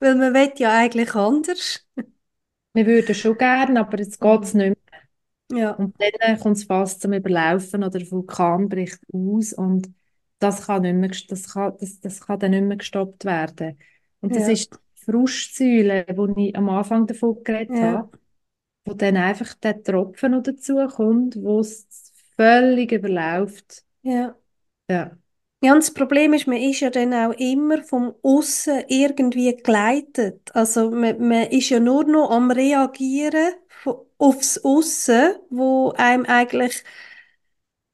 weil 0.00 0.14
man 0.16 0.34
will 0.34 0.52
ja 0.58 0.72
eigentlich 0.78 1.14
anders. 1.14 1.86
Wir 2.74 2.86
würden 2.86 3.14
schon 3.14 3.36
gerne, 3.38 3.80
aber 3.80 3.98
jetzt 3.98 4.20
geht 4.20 4.42
es 4.44 4.54
Mhm. 4.54 4.54
nicht 4.54 4.68
mehr. 4.90 5.00
Ja, 5.48 5.84
Und 5.86 5.96
dann 6.20 6.38
kommt 6.40 6.56
es 6.58 6.64
fast 6.64 7.00
zum 7.02 7.12
Überlaufen 7.12 7.82
oder 7.84 7.98
der 7.98 8.10
Vulkan 8.10 8.68
bricht 8.68 9.00
aus 9.12 9.52
und 9.52 9.92
das 10.38 10.66
kann 10.66 10.82
nicht 10.82 10.94
mehr, 10.96 11.10
das 11.28 11.52
kann, 11.54 11.76
das, 11.80 12.00
das 12.00 12.20
kann 12.20 12.38
dann 12.40 12.50
nicht 12.52 12.64
mehr 12.64 12.76
gestoppt 12.76 13.24
werden. 13.24 13.78
Und 14.20 14.36
das 14.36 14.46
ja, 14.46 14.48
ist 14.48 14.72
die 14.98 15.04
Frustsäule, 15.04 16.06
wo 16.16 16.26
ich 16.36 16.56
am 16.56 16.68
Anfang 16.70 17.06
davon 17.06 17.42
geredet 17.44 17.80
ja, 17.80 17.82
habe, 17.82 18.18
wo 18.84 18.94
dann 18.94 19.16
einfach 19.16 19.54
der 19.54 19.82
Tropfen 19.82 20.32
noch 20.32 20.42
dazu 20.42 20.76
kommt, 20.88 21.36
wo 21.42 21.60
es 21.60 21.86
völlig 22.36 22.92
überläuft. 22.92 23.84
ja. 24.02 24.36
Ja, 24.88 25.16
Ja, 25.64 25.72
und 25.74 25.78
das 25.82 25.94
Problem 25.94 26.32
ist, 26.32 26.46
man 26.48 26.56
ist 26.56 26.80
ja 26.80 26.90
dann 26.90 27.14
auch 27.14 27.32
immer 27.38 27.82
vom 27.84 28.14
Aussen 28.22 28.82
irgendwie 28.88 29.54
geleitet. 29.56 30.50
Also 30.54 30.90
man, 30.90 31.18
man 31.28 31.44
ist 31.48 31.68
ja 31.70 31.78
nur 31.78 32.04
noch 32.04 32.30
am 32.30 32.50
Reagieren 32.50 33.54
aufs 34.18 34.58
Aussen, 34.64 35.34
wo 35.50 35.92
einem 35.96 36.24
eigentlich 36.26 36.82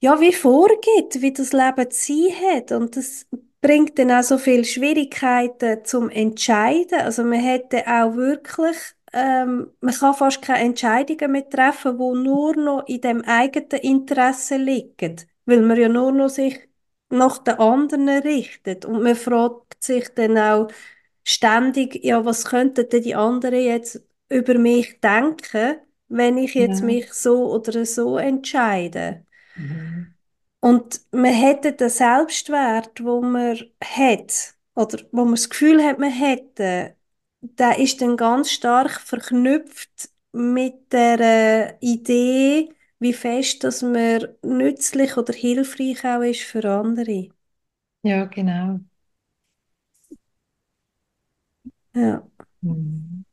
ja 0.01 0.20
wie 0.20 0.33
vorgibt, 0.33 1.20
wie 1.22 1.33
das 1.33 1.53
Leben 1.53 1.87
sein 1.90 2.33
hat. 2.53 2.72
Und 2.72 2.96
das 2.96 3.27
bringt 3.61 3.98
dann 3.98 4.11
auch 4.12 4.22
so 4.22 4.38
viele 4.38 4.64
Schwierigkeiten 4.64 5.85
zum 5.85 6.11
Entscheiden. 6.11 7.01
Also 7.01 7.24
man 7.24 7.40
hätte 7.40 7.87
auch 7.87 8.14
wirklich, 8.14 8.77
ähm, 9.12 9.71
man 9.81 9.94
kann 9.94 10.14
fast 10.14 10.42
keine 10.42 10.64
Entscheidungen 10.64 11.33
mehr 11.33 11.49
treffen, 11.49 11.99
wo 11.99 12.14
nur 12.14 12.57
noch 12.57 12.87
in 12.87 13.01
dem 13.01 13.23
eigenen 13.23 13.81
Interesse 13.83 14.57
liegen, 14.57 15.16
weil 15.47 15.62
man 15.62 15.79
ja 15.79 15.88
nur 15.88 16.12
noch 16.12 16.29
sich 16.29 16.68
nach 17.11 17.38
den 17.38 17.59
anderen 17.59 18.09
richtet. 18.09 18.85
Und 18.85 19.03
man 19.03 19.16
fragt 19.16 19.83
sich 19.83 20.09
dann 20.14 20.37
auch 20.38 20.68
ständig, 21.25 22.05
ja, 22.05 22.25
was 22.25 22.44
könnten 22.44 22.88
denn 22.88 23.03
die 23.03 23.14
anderen 23.14 23.61
jetzt 23.61 24.03
über 24.29 24.59
mich 24.59 25.01
denken, 25.01 25.77
wenn 26.09 26.38
ich 26.38 26.55
jetzt 26.55 26.81
ja. 26.81 26.87
mich 26.87 27.12
so 27.12 27.53
oder 27.53 27.85
so 27.85 28.18
entscheide? 28.18 29.25
Mhm. 29.57 30.14
Und 30.61 31.01
man 31.12 31.33
hätte 31.33 31.73
den 31.73 31.88
Selbstwert, 31.88 33.03
wo 33.05 33.21
man 33.23 33.59
hat, 33.83 34.55
oder 34.75 34.99
wo 35.12 35.25
man 35.25 35.35
das 35.35 35.49
Gefühl 35.51 35.83
hat, 35.85 35.99
man 35.99 36.11
hätte, 36.11 36.97
der 37.40 37.79
ist 37.79 38.01
dann 38.01 38.16
ganz 38.16 38.51
stark 38.53 39.01
verknüpft 39.01 40.11
mit 40.33 40.92
der 40.92 41.77
Idee, 41.81 42.70
wie 43.01 43.12
fest, 43.12 43.64
dass 43.64 43.83
man 43.83 44.29
nützlich 44.42 45.16
oder 45.16 45.33
hilfreich 45.35 46.05
auch 46.05 46.22
ist 46.22 46.42
für 46.42 46.64
andere. 46.70 47.29
Ja, 48.03 48.24
genau. 48.27 48.81
Ja, 51.94 52.22
Mhm. 52.62 53.24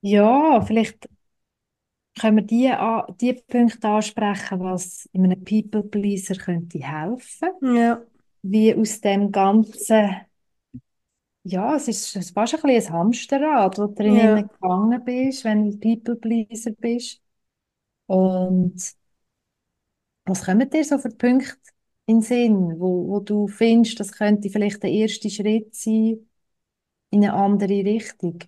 Ja, 0.00 0.60
vielleicht 0.60 1.08
können 2.20 2.36
wir 2.36 2.42
die, 2.44 2.72
die 3.20 3.32
Punkte 3.48 3.88
ansprechen, 3.88 4.60
was 4.60 5.08
in 5.12 5.24
einem 5.24 5.42
People-Pleaser 5.44 6.34
könnte 6.36 6.78
helfen. 6.80 7.48
ja, 7.60 8.04
Wie 8.42 8.74
aus 8.74 9.00
dem 9.00 9.32
Ganzen, 9.32 10.22
ja, 11.44 11.76
es 11.76 11.88
ist, 11.88 12.16
es 12.16 12.26
ist 12.26 12.34
fast 12.34 12.54
ein 12.54 12.62
bisschen 12.62 12.92
ein 12.94 12.98
Hamsterrad, 13.00 13.78
wo 13.78 13.86
du 13.86 13.94
drinnen 13.94 14.36
ja. 14.36 14.42
gefangen 14.42 15.04
bist, 15.04 15.44
wenn 15.44 15.70
du 15.70 15.78
People-Pleaser 15.78 16.72
bist. 16.72 17.20
Und 18.06 18.94
was 20.24 20.44
kommen 20.44 20.70
dir 20.70 20.84
so 20.84 20.98
für 20.98 21.10
Punkte 21.10 21.56
in 22.06 22.16
den 22.16 22.22
Sinn, 22.22 22.80
wo, 22.80 23.08
wo 23.08 23.20
du 23.20 23.48
findest, 23.48 23.98
das 24.00 24.12
könnte 24.12 24.50
vielleicht 24.50 24.82
der 24.82 24.90
erste 24.90 25.30
Schritt 25.30 25.74
sein 25.74 26.28
in 27.10 27.24
eine 27.24 27.34
andere 27.34 27.84
Richtung? 27.84 28.38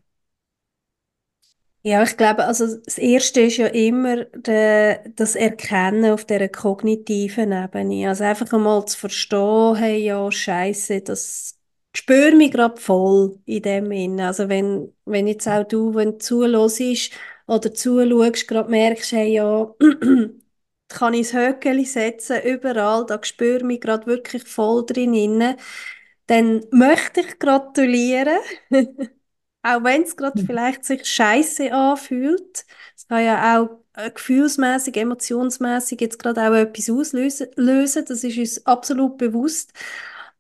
Ja, 1.87 2.03
ich 2.03 2.17
glaube, 2.17 2.45
also 2.47 2.79
das 2.79 2.97
Erste 2.97 3.43
ist 3.43 3.59
ja 3.59 3.67
immer 3.67 4.25
der, 4.25 5.07
das 5.11 5.37
Erkennen 5.37 6.13
auf 6.13 6.25
der 6.25 6.49
kognitiven 6.49 7.53
Ebene. 7.53 8.09
Also 8.09 8.25
einfach 8.25 8.51
einmal 8.55 8.87
zu 8.87 8.97
verstehen, 8.99 9.77
hey, 9.77 9.99
ja, 9.99 10.31
Scheiße, 10.33 11.03
das 11.03 11.59
spüre 11.97 12.35
mich 12.37 12.51
gerade 12.53 12.81
voll 12.81 13.39
in 13.47 13.63
dem 13.63 13.87
Sinn. 13.91 14.21
Also 14.21 14.49
wenn, 14.49 14.93
wenn 15.05 15.27
jetzt 15.27 15.49
auch 15.49 15.65
du, 15.65 15.95
wenn 15.95 16.13
du 16.13 16.19
zuhörst 16.19 17.11
oder 17.47 17.73
zuschaust, 17.75 18.49
gerade 18.49 18.71
merkst, 18.71 19.13
hey, 19.13 19.35
ja, 19.35 19.73
kann 20.89 21.15
ich 21.15 21.29
das 21.31 21.35
Höckeli 21.35 21.85
setzen, 21.85 22.43
überall, 22.45 23.07
da 23.07 23.19
spüre 23.23 23.59
ich 23.59 23.65
mich 23.65 23.81
gerade 23.81 24.07
wirklich 24.07 24.45
voll 24.45 24.85
drin 24.87 25.15
inne, 25.15 25.57
dann 26.27 26.65
möchte 26.71 27.21
ich 27.21 27.39
gratulieren. 27.39 28.39
Auch 29.63 29.83
wenn 29.83 30.03
es 30.03 30.17
gerade 30.17 30.37
Mhm. 30.37 30.47
vielleicht 30.47 30.85
sich 30.85 31.07
scheiße 31.07 31.73
anfühlt, 31.73 32.67
es 32.97 33.09
kann 33.09 33.25
ja 33.25 33.59
auch 33.63 33.71
äh, 33.95 34.11
gefühlsmäßig, 34.11 34.95
emotionsmäßig 34.97 36.01
jetzt 36.03 36.19
gerade 36.19 36.43
auch 36.43 36.53
etwas 36.55 36.91
auslösen, 36.91 37.49
lösen, 37.57 38.05
das 38.07 38.25
ist 38.25 38.37
uns 38.39 38.67
absolut 38.67 39.17
bewusst. 39.17 39.73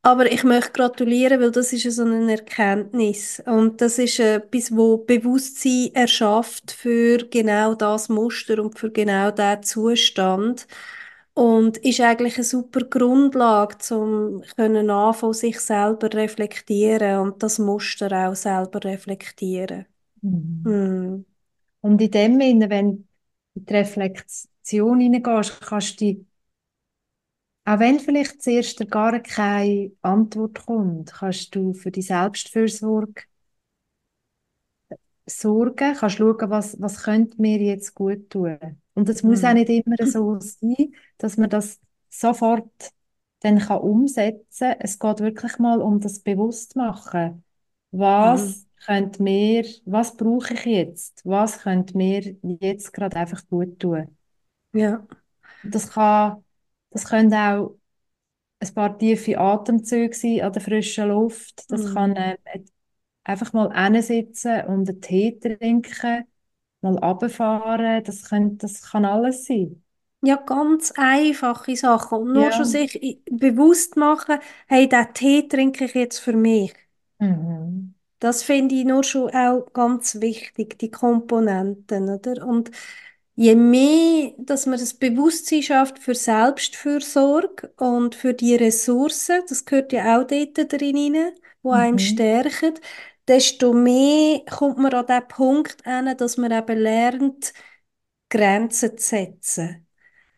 Aber 0.04 0.30
ich 0.30 0.44
möchte 0.44 0.72
gratulieren, 0.72 1.40
weil 1.40 1.50
das 1.50 1.72
ist 1.72 1.90
so 1.96 2.04
eine 2.04 2.30
Erkenntnis 2.30 3.42
und 3.46 3.80
das 3.80 3.98
ist 3.98 4.20
etwas, 4.20 4.70
wo 4.76 4.98
Bewusstsein 4.98 5.94
erschafft 5.94 6.72
für 6.72 7.16
genau 7.30 7.74
das 7.74 8.10
Muster 8.10 8.62
und 8.62 8.78
für 8.78 8.90
genau 8.90 9.30
diesen 9.30 9.62
Zustand. 9.62 10.66
Und 11.32 11.78
ist 11.78 12.02
eigentlich 12.02 12.34
eine 12.36 12.44
super 12.44 12.84
Grundlage, 12.84 13.76
um 13.96 14.42
können 14.56 14.90
anfangen, 14.90 15.32
sich 15.32 15.58
selber 15.58 16.12
reflektieren 16.12 17.20
und 17.20 17.42
das 17.42 17.58
Muster 17.58 18.28
auch 18.28 18.34
selber 18.34 18.84
reflektieren. 18.84 19.86
Mhm. 20.20 20.62
Hm. 20.66 21.24
Und 21.80 22.02
in 22.02 22.10
dem 22.10 22.40
Sinne, 22.40 22.68
wenn 22.68 22.90
du 22.90 23.04
in 23.54 23.64
die 23.64 23.72
Reflexion 23.72 25.00
hineingehst, 25.00 25.62
kannst 25.62 25.98
du 26.02 26.04
dich, 26.04 26.18
auch 27.64 27.78
wenn 27.78 28.00
vielleicht 28.00 28.42
zuerst 28.42 28.88
gar 28.90 29.18
keine 29.20 29.92
Antwort 30.02 30.66
kommt, 30.66 31.12
kannst 31.12 31.54
du 31.54 31.72
für 31.74 31.90
die 31.90 32.02
Selbstfürsorge 32.02 33.22
sorgen, 35.26 35.94
kannst 35.94 36.16
schauen, 36.16 36.50
was, 36.50 36.80
was 36.80 37.02
könnte 37.02 37.40
mir 37.40 37.58
jetzt 37.58 37.94
gut 37.94 38.30
tun. 38.30 38.58
Und 38.94 39.08
es 39.08 39.22
muss 39.22 39.44
auch 39.44 39.52
Hm. 39.52 39.54
nicht 39.54 39.68
immer 39.70 39.96
so 40.06 40.38
sein, 40.40 40.94
dass 41.18 41.36
man 41.36 41.50
das 41.50 41.80
sofort 42.10 42.70
dann 43.40 43.58
kann 43.58 43.78
umsetzen 43.78 44.68
kann. 44.70 44.76
Es 44.80 44.98
geht 44.98 45.20
wirklich 45.20 45.58
mal 45.58 45.80
um 45.82 46.00
das 46.00 46.20
Bewusstmachen. 46.20 47.44
Mhm. 48.18 48.54
Was 48.56 48.66
könnte 48.86 49.22
mir, 49.22 49.64
was 49.86 50.16
brauche 50.16 50.54
ich 50.54 50.64
jetzt? 50.66 51.22
Was 51.24 51.60
könnte 51.60 51.96
mir 51.96 52.36
jetzt 52.60 52.92
gerade 52.92 53.16
einfach 53.16 53.46
gut 53.48 53.78
tun? 53.80 54.16
Ja. 54.72 55.06
Das 55.62 55.90
kann, 55.90 56.43
das 56.94 57.06
können 57.06 57.34
auch 57.34 57.76
ein 58.60 58.74
paar 58.74 58.98
tiefe 58.98 59.38
Atemzüge 59.38 60.14
sein 60.16 60.40
an 60.42 60.52
der 60.52 60.62
frischen 60.62 61.08
Luft. 61.08 61.70
Das 61.72 61.86
kann 61.86 62.14
Hm. 62.16 62.18
ähm, 62.18 62.38
einfach 63.24 63.52
mal 63.54 63.72
hinsitzen 63.74 64.66
und 64.66 64.88
einen 64.88 65.00
Tee 65.02 65.38
trinken, 65.40 66.26
mal 66.82 66.98
runterfahren. 66.98 68.04
Das 68.04 68.24
kann, 68.24 68.58
das 68.58 68.82
kann 68.82 69.04
alles 69.06 69.46
sein. 69.46 69.84
Ja, 70.22 70.34
ganz 70.36 70.90
einfache 70.96 71.76
Sachen. 71.76 72.18
Und 72.18 72.32
nur 72.32 72.50
schon 72.52 72.64
Ja. 72.64 72.66
sich 72.66 73.00
i- 73.02 73.22
bewusst 73.30 73.96
machen, 73.96 74.38
hey, 74.66 74.88
den 74.88 75.12
Tee 75.14 75.46
trinke 75.48 75.84
ich 75.84 75.94
jetzt 75.94 76.18
für 76.18 76.32
mich. 76.32 76.74
Mhm. 77.20 77.94
Das 78.20 78.42
finde 78.42 78.74
ich 78.74 78.84
nur 78.84 79.04
schon 79.04 79.30
auch 79.34 79.72
ganz 79.72 80.20
wichtig, 80.20 80.78
die 80.78 80.90
Komponenten, 80.90 82.08
oder? 82.08 82.46
Und 82.46 82.70
je 83.36 83.54
mehr, 83.54 84.32
dass 84.38 84.66
man 84.66 84.78
das 84.78 84.94
Bewusstsein 84.94 85.62
schafft 85.62 85.98
für 85.98 86.14
Selbstfürsorge 86.14 87.72
und 87.78 88.14
für 88.14 88.34
die 88.34 88.54
Ressourcen, 88.56 89.42
das 89.48 89.64
gehört 89.64 89.92
ja 89.92 90.18
auch 90.20 90.26
dort 90.26 90.72
drin 90.72 90.96
rein, 91.16 91.32
wo 91.62 91.72
einem 91.72 91.98
Mhm. 91.98 91.98
stärken, 91.98 92.74
desto 93.28 93.72
mehr 93.72 94.40
kommt 94.50 94.78
man 94.78 94.92
an 94.94 95.06
den 95.06 95.28
Punkt 95.28 95.82
hin, 95.84 96.14
dass 96.16 96.36
man 96.36 96.52
eben 96.52 96.78
lernt, 96.78 97.52
Grenzen 98.30 98.98
zu 98.98 99.06
setzen. 99.08 99.83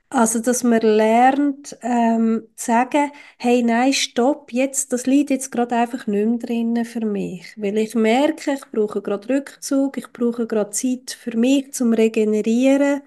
Also, 0.09 0.38
dass 0.40 0.62
man 0.62 0.81
lernt, 0.83 1.77
ähm, 1.83 2.47
zu 2.55 2.66
sagen, 2.66 3.11
hey, 3.38 3.62
nein, 3.62 3.92
stopp, 3.92 4.53
jetzt, 4.53 4.92
das 4.92 5.07
liegt 5.07 5.31
jetzt 5.31 5.51
gerade 5.51 5.75
einfach 5.77 6.07
nicht 6.07 6.27
mehr 6.27 6.38
drinnen 6.38 6.85
für 6.85 7.05
mich. 7.05 7.55
Weil 7.61 7.77
ich 7.79 7.95
merke, 7.97 8.53
ich 8.55 8.61
brauche 8.71 9.03
gerade 9.03 9.29
Rückzug, 9.29 9.97
ich 9.99 10.12
brauche 10.12 10.47
gerade 10.47 10.71
Zeit 10.71 11.11
für 11.11 11.37
mich 11.37 11.73
zum 11.73 11.92
Regenerieren. 11.92 13.03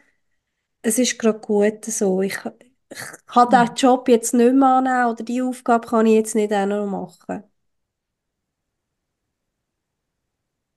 Es 0.84 1.00
ist 1.00 1.20
gerade 1.20 1.40
gut 1.40 1.86
so. 1.86 2.22
Ich, 2.24 2.38
ich 2.92 3.00
kann 3.28 3.50
diesen 3.52 3.76
Job 3.76 4.10
jetzt 4.10 4.34
nicht 4.36 4.54
mehr 4.56 4.70
annehmen 4.70 5.06
oder 5.14 5.24
die 5.24 5.42
Aufgabe 5.44 5.88
kann 5.88 6.06
ich 6.08 6.16
jetzt 6.16 6.36
nicht 6.36 6.54
auch 6.54 6.66
noch 6.68 6.88
machen. 6.88 7.44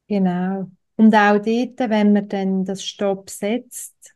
Genau. 0.09 0.71
Und 0.97 1.15
auch 1.15 1.39
dort, 1.39 1.79
wenn 1.91 2.13
man 2.13 2.29
dann 2.29 2.65
das 2.65 2.85
Stopp 2.85 3.31
setzt, 3.31 4.12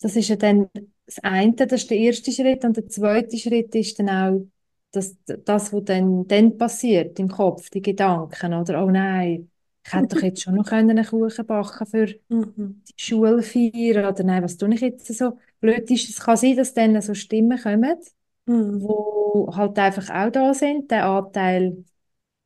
das 0.00 0.16
ist 0.16 0.28
ja 0.28 0.36
dann 0.36 0.68
das 1.06 1.18
eine, 1.20 1.54
das 1.54 1.72
ist 1.82 1.90
der 1.90 1.98
erste 1.98 2.32
Schritt 2.32 2.64
und 2.64 2.76
der 2.76 2.88
zweite 2.88 3.36
Schritt 3.38 3.74
ist 3.74 3.98
dann 3.98 4.08
auch 4.10 4.46
das, 4.92 5.16
das 5.26 5.72
was 5.72 5.84
dann, 5.84 6.26
dann 6.28 6.56
passiert 6.58 7.18
im 7.18 7.28
Kopf, 7.28 7.70
die 7.70 7.82
Gedanken, 7.82 8.54
oder? 8.54 8.84
Oh 8.84 8.90
nein, 8.90 9.50
ich 9.86 9.94
hätte 9.94 10.16
doch 10.16 10.22
jetzt 10.22 10.42
schon 10.42 10.54
noch 10.56 10.70
einen 10.72 11.04
Kuchen 11.04 11.46
backen 11.46 11.86
für 11.86 12.06
Mhm. 12.30 12.82
die 12.88 12.94
Schulfeier 12.96 14.08
oder 14.10 14.24
nein, 14.24 14.42
was 14.42 14.56
tue 14.56 14.72
ich 14.74 14.80
jetzt 14.80 15.06
so? 15.14 15.38
Blöd 15.60 15.90
ist, 15.90 16.08
es 16.10 16.20
kann 16.20 16.36
sein, 16.36 16.56
dass 16.56 16.74
dann 16.74 17.00
so 17.02 17.14
Stimmen 17.14 17.58
kommen, 17.60 17.98
Mhm. 18.46 18.78
wo 18.78 19.50
halt 19.54 19.78
einfach 19.78 20.10
auch 20.10 20.30
da 20.32 20.54
sind. 20.54 20.90
Der 20.90 21.06
Anteil, 21.06 21.84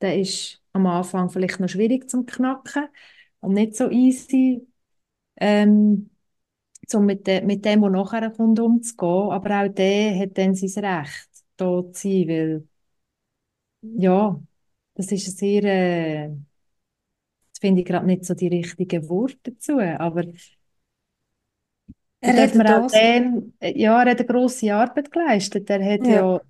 der 0.02 0.18
ist 0.20 0.62
am 0.72 0.86
Anfang 0.86 1.30
vielleicht 1.30 1.60
noch 1.60 1.68
schwierig 1.68 2.08
zum 2.10 2.26
Knacken 2.26 2.88
und 3.40 3.54
nicht 3.54 3.76
so 3.76 3.90
easy, 3.90 4.66
ähm, 5.38 6.10
um 6.94 7.06
mit, 7.06 7.26
de 7.26 7.42
mit 7.42 7.64
dem, 7.64 7.82
was 7.82 7.92
nachher 7.92 8.30
kommt, 8.30 8.60
umzugehen. 8.60 9.30
Aber 9.32 9.62
auch 9.64 9.68
der 9.68 10.18
hat 10.18 10.38
dann 10.38 10.54
sein 10.54 10.84
Recht, 10.84 11.28
da 11.56 11.82
zu 11.92 11.92
sein, 11.94 12.28
weil, 12.28 12.68
ja, 13.82 14.40
das 14.94 15.12
ist 15.12 15.28
ein 15.28 15.32
sehr, 15.36 15.64
äh, 15.64 16.28
das 17.52 17.60
finde 17.60 17.80
ich 17.82 17.86
gerade 17.86 18.06
nicht 18.06 18.24
so 18.26 18.34
die 18.34 18.48
richtigen 18.48 19.08
Worte 19.08 19.38
dazu, 19.52 19.78
aber 19.80 20.24
Er 22.20 22.36
hat 22.42 22.54
man 22.54 22.66
auch 22.68 22.86
das, 22.86 22.92
dem, 22.92 23.52
äh, 23.60 23.78
ja, 23.80 24.02
er 24.02 24.10
hat 24.12 24.18
eine 24.20 24.26
grosse 24.26 24.72
Arbeit 24.74 25.10
geleistet. 25.12 25.68
Er 25.70 25.84
hat 25.84 26.06
ja, 26.06 26.08
ja 26.08 26.40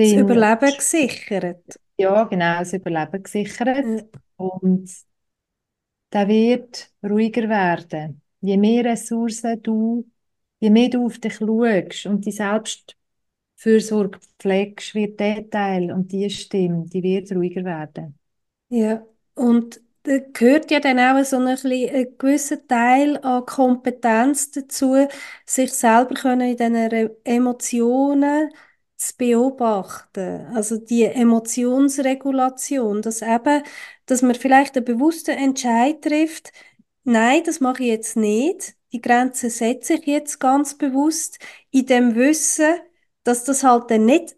das 0.00 0.12
drin, 0.12 0.16
Überleben 0.16 0.76
gesichert. 0.76 1.64
ja, 1.96 2.24
genau, 2.24 2.58
das 2.58 2.72
Überleben 2.72 3.22
gesichert 3.22 3.88
Ja. 3.96 4.22
und 4.36 4.90
der 6.12 6.28
wird 6.28 6.90
ruhiger 7.02 7.48
werden. 7.48 8.20
Je 8.40 8.56
mehr 8.56 8.84
Ressourcen 8.84 9.62
du, 9.62 10.06
je 10.60 10.70
mehr 10.70 10.88
du 10.88 11.06
auf 11.06 11.18
dich 11.18 11.36
schaust 11.36 12.06
und 12.06 12.26
die 12.26 12.32
Selbstfürsorge 12.32 14.18
pflegst, 14.38 14.94
wird 14.94 15.20
der 15.20 15.48
Teil 15.48 15.92
und 15.92 16.12
die 16.12 16.28
Stimme, 16.28 16.86
die 16.86 17.02
wird 17.02 17.32
ruhiger 17.32 17.64
werden. 17.64 18.18
Ja, 18.68 19.04
und 19.34 19.80
da 20.04 20.18
gehört 20.32 20.70
ja 20.70 20.80
dann 20.80 20.98
auch 20.98 21.24
so 21.24 21.36
ein, 21.36 21.56
gewisser 22.18 22.66
Teil 22.66 23.18
an 23.18 23.46
Kompetenz 23.46 24.50
dazu, 24.50 25.06
sich 25.46 25.72
selber 25.72 26.14
können 26.14 26.50
in 26.50 26.56
diesen 26.56 27.10
Emotionen 27.24 28.50
zu 28.96 29.16
beobachten. 29.16 30.46
Also 30.54 30.78
die 30.78 31.04
Emotionsregulation, 31.04 33.02
dass 33.02 33.22
eben, 33.22 33.62
dass 34.12 34.22
man 34.22 34.36
vielleicht 34.36 34.76
einen 34.76 34.84
bewussten 34.86 35.32
Entscheid 35.38 36.02
trifft, 36.02 36.52
nein, 37.04 37.42
das 37.44 37.60
mache 37.60 37.82
ich 37.84 37.90
jetzt 37.90 38.16
nicht. 38.16 38.76
Die 38.92 39.02
Grenze 39.02 39.50
setze 39.50 39.94
ich 39.94 40.06
jetzt 40.06 40.40
ganz 40.40 40.76
bewusst 40.78 41.38
in 41.72 41.86
dem 41.86 42.14
Wissen, 42.16 42.74
dass 43.24 43.44
das 43.44 43.64
halt 43.64 43.90
dann 43.90 44.06
nicht 44.06 44.36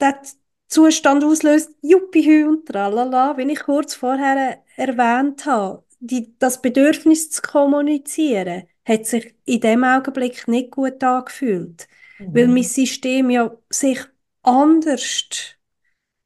der 0.00 0.20
Zustand 0.68 1.24
auslöst, 1.24 1.72
Juppihü 1.82 2.46
und 2.48 2.66
tralala, 2.66 3.36
wie 3.36 3.50
ich 3.52 3.60
kurz 3.60 3.94
vorher 3.94 4.64
erwähnt 4.76 5.46
habe. 5.46 5.84
Die, 6.00 6.36
das 6.38 6.62
Bedürfnis 6.62 7.30
zu 7.30 7.42
kommunizieren 7.42 8.64
hat 8.86 9.06
sich 9.06 9.34
in 9.44 9.60
dem 9.60 9.84
Augenblick 9.84 10.48
nicht 10.48 10.70
gut 10.72 11.02
angefühlt, 11.04 11.88
weil 12.32 12.48
mein 12.48 12.62
Mhm. 12.62 12.64
System 12.64 13.30
ja 13.30 13.56
sich 13.70 14.00
anders 14.42 15.24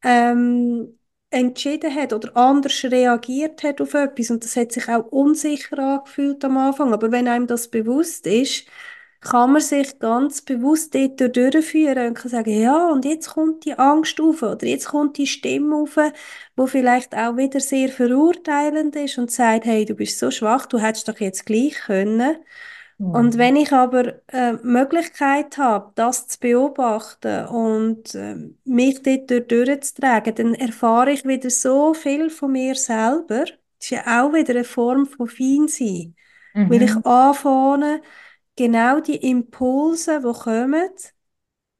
ähm, 0.02 0.98
entschieden 1.34 1.94
hat 1.94 2.12
oder 2.12 2.36
anders 2.36 2.84
reagiert 2.84 3.62
hat 3.62 3.80
auf 3.80 3.94
etwas 3.94 4.30
und 4.30 4.44
das 4.44 4.56
hat 4.56 4.72
sich 4.72 4.88
auch 4.88 5.06
unsicher 5.12 5.78
angefühlt 5.78 6.44
am 6.44 6.56
Anfang. 6.58 6.92
Aber 6.94 7.12
wenn 7.12 7.28
einem 7.28 7.46
das 7.46 7.68
bewusst 7.68 8.26
ist, 8.26 8.66
kann 9.20 9.52
man 9.52 9.62
sich 9.62 9.98
ganz 9.98 10.42
bewusst 10.42 10.94
dort 10.94 11.18
durchführen 11.36 12.08
und 12.08 12.14
kann 12.14 12.30
sagen, 12.30 12.60
ja, 12.60 12.88
und 12.90 13.04
jetzt 13.06 13.30
kommt 13.30 13.64
die 13.64 13.74
Angst 13.78 14.20
auf 14.20 14.42
oder 14.42 14.66
jetzt 14.66 14.86
kommt 14.86 15.16
die 15.18 15.26
Stimme 15.26 15.76
auf, 15.76 15.98
wo 16.56 16.66
vielleicht 16.66 17.14
auch 17.16 17.36
wieder 17.36 17.60
sehr 17.60 17.88
verurteilend 17.88 18.94
ist 18.96 19.18
und 19.18 19.30
sagt, 19.30 19.64
hey, 19.64 19.84
du 19.86 19.94
bist 19.94 20.18
so 20.18 20.30
schwach, 20.30 20.66
du 20.66 20.78
hättest 20.78 21.08
doch 21.08 21.20
jetzt 21.20 21.46
gleich 21.46 21.74
können. 21.86 22.36
Und 23.10 23.34
Mhm. 23.34 23.38
wenn 23.38 23.56
ich 23.56 23.72
aber 23.72 24.08
äh, 24.28 24.56
die 24.58 24.66
Möglichkeit 24.66 25.56
habe, 25.58 25.92
das 25.94 26.26
zu 26.28 26.40
beobachten 26.40 27.46
und 27.46 28.14
äh, 28.14 28.36
mich 28.64 29.02
dort 29.02 29.30
durch- 29.30 29.46
durchzutragen, 29.48 30.34
dann 30.34 30.54
erfahre 30.54 31.12
ich 31.12 31.24
wieder 31.24 31.50
so 31.50 31.94
viel 31.94 32.30
von 32.30 32.52
mir 32.52 32.74
selber. 32.74 33.44
Das 33.44 33.52
ist 33.80 33.90
ja 33.90 34.24
auch 34.24 34.32
wieder 34.32 34.50
eine 34.54 34.64
Form 34.64 35.06
von 35.06 35.28
Feinsein. 35.28 36.16
Weil 36.66 36.82
ich 36.82 36.96
Mhm. 36.96 37.04
anfange, 37.06 38.02
genau 38.56 39.00
die 39.00 39.16
Impulse, 39.16 40.20
die 40.20 40.32
kommen, 40.32 40.88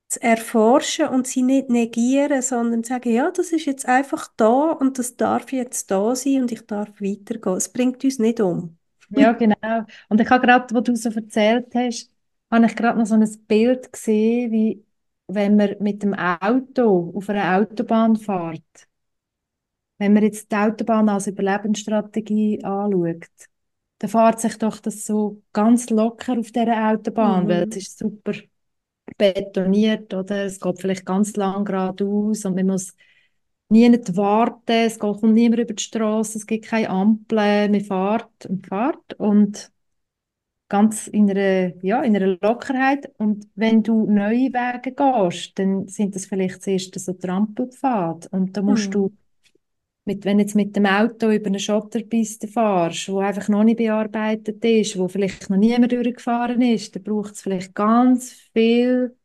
zu 0.08 0.22
erforschen 0.22 1.08
und 1.08 1.26
sie 1.26 1.42
nicht 1.42 1.68
negieren, 1.70 2.40
sondern 2.42 2.84
zu 2.84 2.88
sagen, 2.90 3.12
ja, 3.12 3.30
das 3.30 3.52
ist 3.52 3.66
jetzt 3.66 3.86
einfach 3.86 4.28
da 4.36 4.70
und 4.72 4.98
das 4.98 5.16
darf 5.16 5.52
jetzt 5.52 5.90
da 5.90 6.14
sein 6.16 6.42
und 6.42 6.52
ich 6.52 6.66
darf 6.66 6.88
weitergehen. 7.00 7.56
Es 7.56 7.68
bringt 7.70 8.02
uns 8.04 8.18
nicht 8.18 8.40
um. 8.40 8.78
Ja, 9.10 9.32
genau. 9.32 9.84
Und 10.08 10.20
ich 10.20 10.28
habe 10.30 10.46
gerade, 10.46 10.74
wo 10.74 10.80
du 10.80 10.94
so 10.96 11.10
erzählt 11.10 11.74
hast, 11.74 12.10
habe 12.50 12.66
ich 12.66 12.76
gerade 12.76 12.98
noch 12.98 13.06
so 13.06 13.14
ein 13.14 13.46
Bild 13.46 13.92
gesehen, 13.92 14.50
wie 14.52 14.84
wenn 15.26 15.56
man 15.56 15.76
mit 15.80 16.02
dem 16.02 16.14
Auto 16.14 17.12
auf 17.16 17.28
einer 17.28 17.56
Autobahn 17.58 18.16
fährt. 18.16 18.62
Wenn 19.98 20.12
man 20.14 20.22
jetzt 20.24 20.50
die 20.50 20.56
Autobahn 20.56 21.08
als 21.08 21.26
Überlebensstrategie 21.28 22.62
anschaut, 22.64 23.28
dann 23.98 24.10
fährt 24.10 24.40
sich 24.40 24.58
doch 24.58 24.78
das 24.80 25.06
so 25.06 25.42
ganz 25.52 25.90
locker 25.90 26.38
auf 26.38 26.50
dieser 26.52 26.90
Autobahn, 26.90 27.48
weil 27.48 27.66
es 27.70 27.76
Mhm. 27.76 27.78
ist 27.78 27.98
super 27.98 28.32
betoniert, 29.18 30.14
oder? 30.14 30.44
Es 30.46 30.60
geht 30.60 30.80
vielleicht 30.80 31.06
ganz 31.06 31.36
lang 31.36 31.64
geradeaus 31.66 32.44
und 32.46 32.56
man 32.56 32.66
muss 32.68 32.94
nie 33.68 33.88
nicht 33.88 34.16
warten, 34.16 34.72
es 34.86 34.98
kommt 34.98 35.22
niemand 35.22 35.60
über 35.62 35.74
die 35.74 35.82
Straße, 35.82 36.38
es 36.38 36.46
gibt 36.46 36.66
keine 36.66 36.90
Ampeln, 36.90 37.72
man 37.72 37.80
fährt 37.82 38.46
und 38.46 38.66
fährt 38.66 39.14
und 39.18 39.72
ganz 40.68 41.06
in 41.08 41.30
einer, 41.30 41.72
ja, 41.84 42.02
in 42.02 42.16
einer 42.16 42.38
Lockerheit. 42.42 43.12
Und 43.18 43.48
wenn 43.54 43.82
du 43.82 44.06
neue 44.10 44.52
Wege 44.52 44.92
gehst, 44.92 45.58
dann 45.58 45.88
sind 45.88 46.14
das 46.14 46.26
vielleicht 46.26 46.62
zuerst 46.62 46.98
so 46.98 47.12
Trampelpfade 47.12 48.28
und 48.30 48.56
da 48.56 48.62
musst 48.62 48.94
du 48.94 49.10
Mhm. 49.10 49.14
mit, 50.06 50.24
wenn 50.24 50.38
du 50.38 50.44
jetzt 50.44 50.54
mit 50.54 50.76
dem 50.76 50.86
Auto 50.86 51.30
über 51.30 51.46
eine 51.46 51.58
Schotterpiste 51.60 52.48
fährst, 52.48 53.08
wo 53.08 53.20
einfach 53.20 53.48
noch 53.48 53.64
nicht 53.64 53.78
bearbeitet 53.78 54.64
ist, 54.64 54.98
wo 54.98 55.08
vielleicht 55.08 55.50
noch 55.50 55.56
niemand 55.58 55.92
durchgefahren 55.92 56.62
ist, 56.62 56.94
dann 56.96 57.02
braucht 57.04 57.34
es 57.34 57.42
vielleicht 57.42 57.74
ganz 57.74 58.32
viel, 58.52 59.16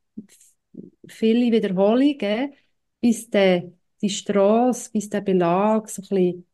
viele 1.07 1.51
Wiederholungen, 1.51 2.53
bis 3.01 3.29
der, 3.29 3.71
die 4.01 4.09
Straße, 4.09 4.91
bis 4.91 5.09
der 5.09 5.21
Belag 5.21 5.89
so 5.89 6.01
ein 6.01 6.07
bisschen 6.09 6.47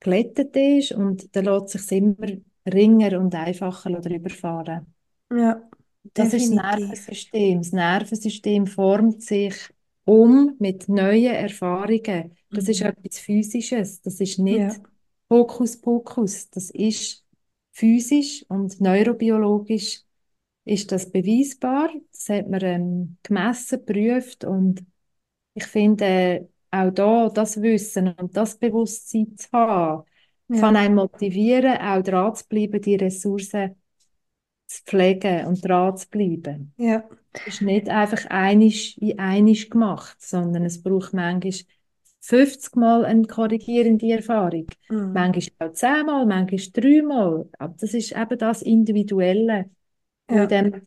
glättet 0.00 0.56
ist 0.56 0.92
und 0.92 1.34
dann 1.36 1.44
lässt 1.46 1.74
es 1.74 1.88
sich 1.88 1.98
immer 1.98 2.16
ringer 2.72 3.20
und 3.20 3.34
einfacher 3.34 3.90
drüber 4.00 4.30
fahren. 4.30 4.94
Ja, 5.30 5.68
Das 6.14 6.32
ist 6.34 6.50
das 6.50 6.50
definitiv. 6.50 7.12
Nervensystem. 7.30 7.58
Das 7.62 7.72
Nervensystem 7.72 8.66
formt 8.66 9.22
sich 9.22 9.54
um 10.04 10.56
mit 10.58 10.88
neuen 10.88 11.32
Erfahrungen. 11.34 12.36
Das 12.52 12.68
ist 12.68 12.82
Mhm. 12.82 12.82
etwas 12.82 13.18
Physisches. 13.18 14.02
Das 14.02 14.20
ist 14.20 14.38
Ja, 14.48 14.76
nicht 14.78 14.80
Hokuspokus. 15.30 16.50
Das 16.50 16.70
ist 16.70 17.24
physisch 17.72 18.44
und 18.48 18.80
neurobiologisch 18.80 20.02
ist 20.64 20.92
das 20.92 21.10
beweisbar. 21.10 21.90
Das 22.12 22.28
hat 22.28 22.48
man 22.50 22.62
ähm, 22.62 23.18
gemessen, 23.22 23.84
geprüft 23.84 24.44
und 24.44 24.84
ich 25.54 25.64
finde 25.66 26.04
äh, 26.06 26.48
auch 26.72 26.90
da 26.92 27.30
das 27.30 27.62
Wissen 27.62 28.14
und 28.14 28.36
das 28.36 28.58
Bewusstsein 28.58 29.36
zu 29.36 29.48
haben, 29.52 30.04
kann 30.52 30.76
ja, 30.76 30.76
einen 30.76 30.96
motivieren, 30.96 31.78
auch 31.78 32.02
dran 32.02 32.34
zu 32.34 32.46
bleiben, 32.48 32.80
die 32.82 32.96
Ressourcen 32.96 33.76
zu 34.66 34.82
pflegen 34.84 35.46
und 35.46 35.64
dran 35.66 35.96
zu 35.96 36.08
bleiben. 36.08 36.74
ja, 36.76 37.08
Es 37.32 37.54
ist 37.54 37.62
nicht 37.62 37.88
einfach 37.88 38.26
einisch 38.30 38.98
in 38.98 39.18
einisch 39.18 39.70
gemacht, 39.70 40.20
sondern 40.20 40.64
es 40.64 40.82
braucht 40.82 41.14
manchmal 41.14 41.52
50 42.20 42.76
Mal 42.76 43.04
eine 43.04 43.26
korrigierende 43.26 44.10
Erfahrung. 44.12 44.66
mhm. 44.90 45.12
Manchmal 45.14 45.70
auch 45.70 45.74
10 45.74 46.06
Mal, 46.06 46.26
manchmal 46.26 46.60
3 46.72 47.02
Mal. 47.02 47.48
Aber 47.58 47.74
das 47.78 47.94
ist 47.94 48.12
eben 48.12 48.38
das 48.38 48.62
Individuelle. 48.62 49.70
Ja. 50.28 50.44
in 50.44 50.48
dem, 50.48 50.86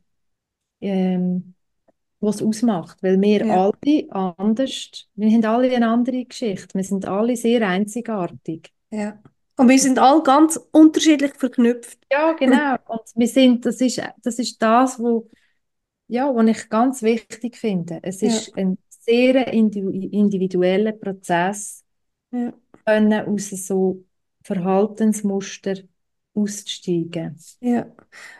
ähm, 0.81 1.54
was 2.19 2.41
ausmacht. 2.41 2.97
Weil 3.01 3.19
wir 3.21 3.45
Ja. 3.45 3.65
alle 3.71 4.07
anders, 4.37 5.07
wir 5.15 5.29
haben 5.31 5.45
alle 5.45 5.75
eine 5.75 5.87
andere 5.87 6.25
Geschichte. 6.25 6.73
Wir 6.75 6.83
sind 6.83 7.05
alle 7.05 7.35
sehr 7.35 7.67
einzigartig. 7.67 8.71
Ja. 8.91 9.19
Und 9.57 9.69
wir 9.69 9.79
sind 9.79 9.99
alle 9.99 10.21
ganz 10.23 10.59
unterschiedlich 10.71 11.33
verknüpft. 11.35 11.99
Ja, 12.11 12.33
genau. 12.33 12.75
Und 12.87 13.01
wir 13.15 13.27
sind, 13.27 13.65
das 13.65 13.79
ist, 13.79 14.01
das 14.21 14.37
ist 14.39 14.61
das, 14.61 14.99
wo, 14.99 15.29
ja, 16.07 16.33
was 16.35 16.47
ich 16.47 16.69
ganz 16.69 17.01
wichtig 17.01 17.55
finde. 17.57 17.99
Es 18.03 18.21
Ja. 18.21 18.27
ist 18.29 18.55
ein 18.57 18.77
sehr 18.89 19.53
indi- 19.53 20.09
individueller 20.11 20.91
Prozess, 20.91 21.83
Ja. 22.31 22.53
können 22.85 23.27
aus 23.27 23.49
so 23.49 24.03
Verhaltensmuster 24.43 25.75
auszusteigen. 26.35 27.37
Ja. 27.61 27.87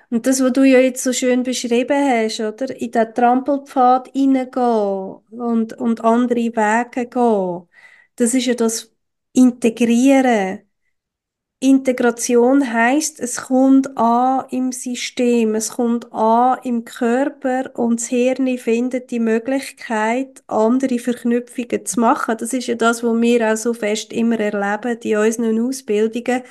Und 0.10 0.28
das, 0.28 0.42
was 0.42 0.54
du 0.54 0.64
ja 0.64 0.80
jetzt 0.80 1.04
so 1.04 1.14
schön 1.14 1.44
beschrieben 1.44 1.98
hast, 1.98 2.40
oder? 2.40 2.76
In 2.80 2.92
den 2.92 3.14
Trampelpfad 3.14 4.10
hineingehen 4.14 5.18
und, 5.32 5.74
und 5.74 6.04
andere 6.04 6.36
Wege 6.40 7.08
gehen, 7.08 7.68
das 8.16 8.34
ist 8.34 8.46
ja 8.46 8.54
das 8.54 8.92
Integrieren. 9.34 10.62
Integration 11.60 12.72
heißt, 12.72 13.20
es 13.20 13.38
kommt 13.48 13.98
an 13.98 14.46
im 14.52 14.72
System, 14.72 15.56
es 15.56 15.70
kommt 15.72 16.12
an 16.14 16.60
im 16.64 16.86
Körper 16.86 17.72
und 17.76 18.02
das 18.02 18.08
Hirn 18.08 18.58
findet 18.58 19.10
die 19.10 19.20
Möglichkeit, 19.20 20.44
andere 20.48 21.00
Verknüpfungen 21.00 21.86
zu 21.86 22.00
machen. 22.00 22.38
Das 22.38 22.54
ist 22.54 22.68
ja 22.68 22.76
das, 22.76 23.04
was 23.04 23.22
wir 23.22 23.52
auch 23.54 23.58
so 23.58 23.74
fest 23.74 24.14
immer 24.14 24.40
erleben 24.40 25.00
in 25.02 25.18
unseren 25.18 25.60
Ausbildungen. 25.66 26.44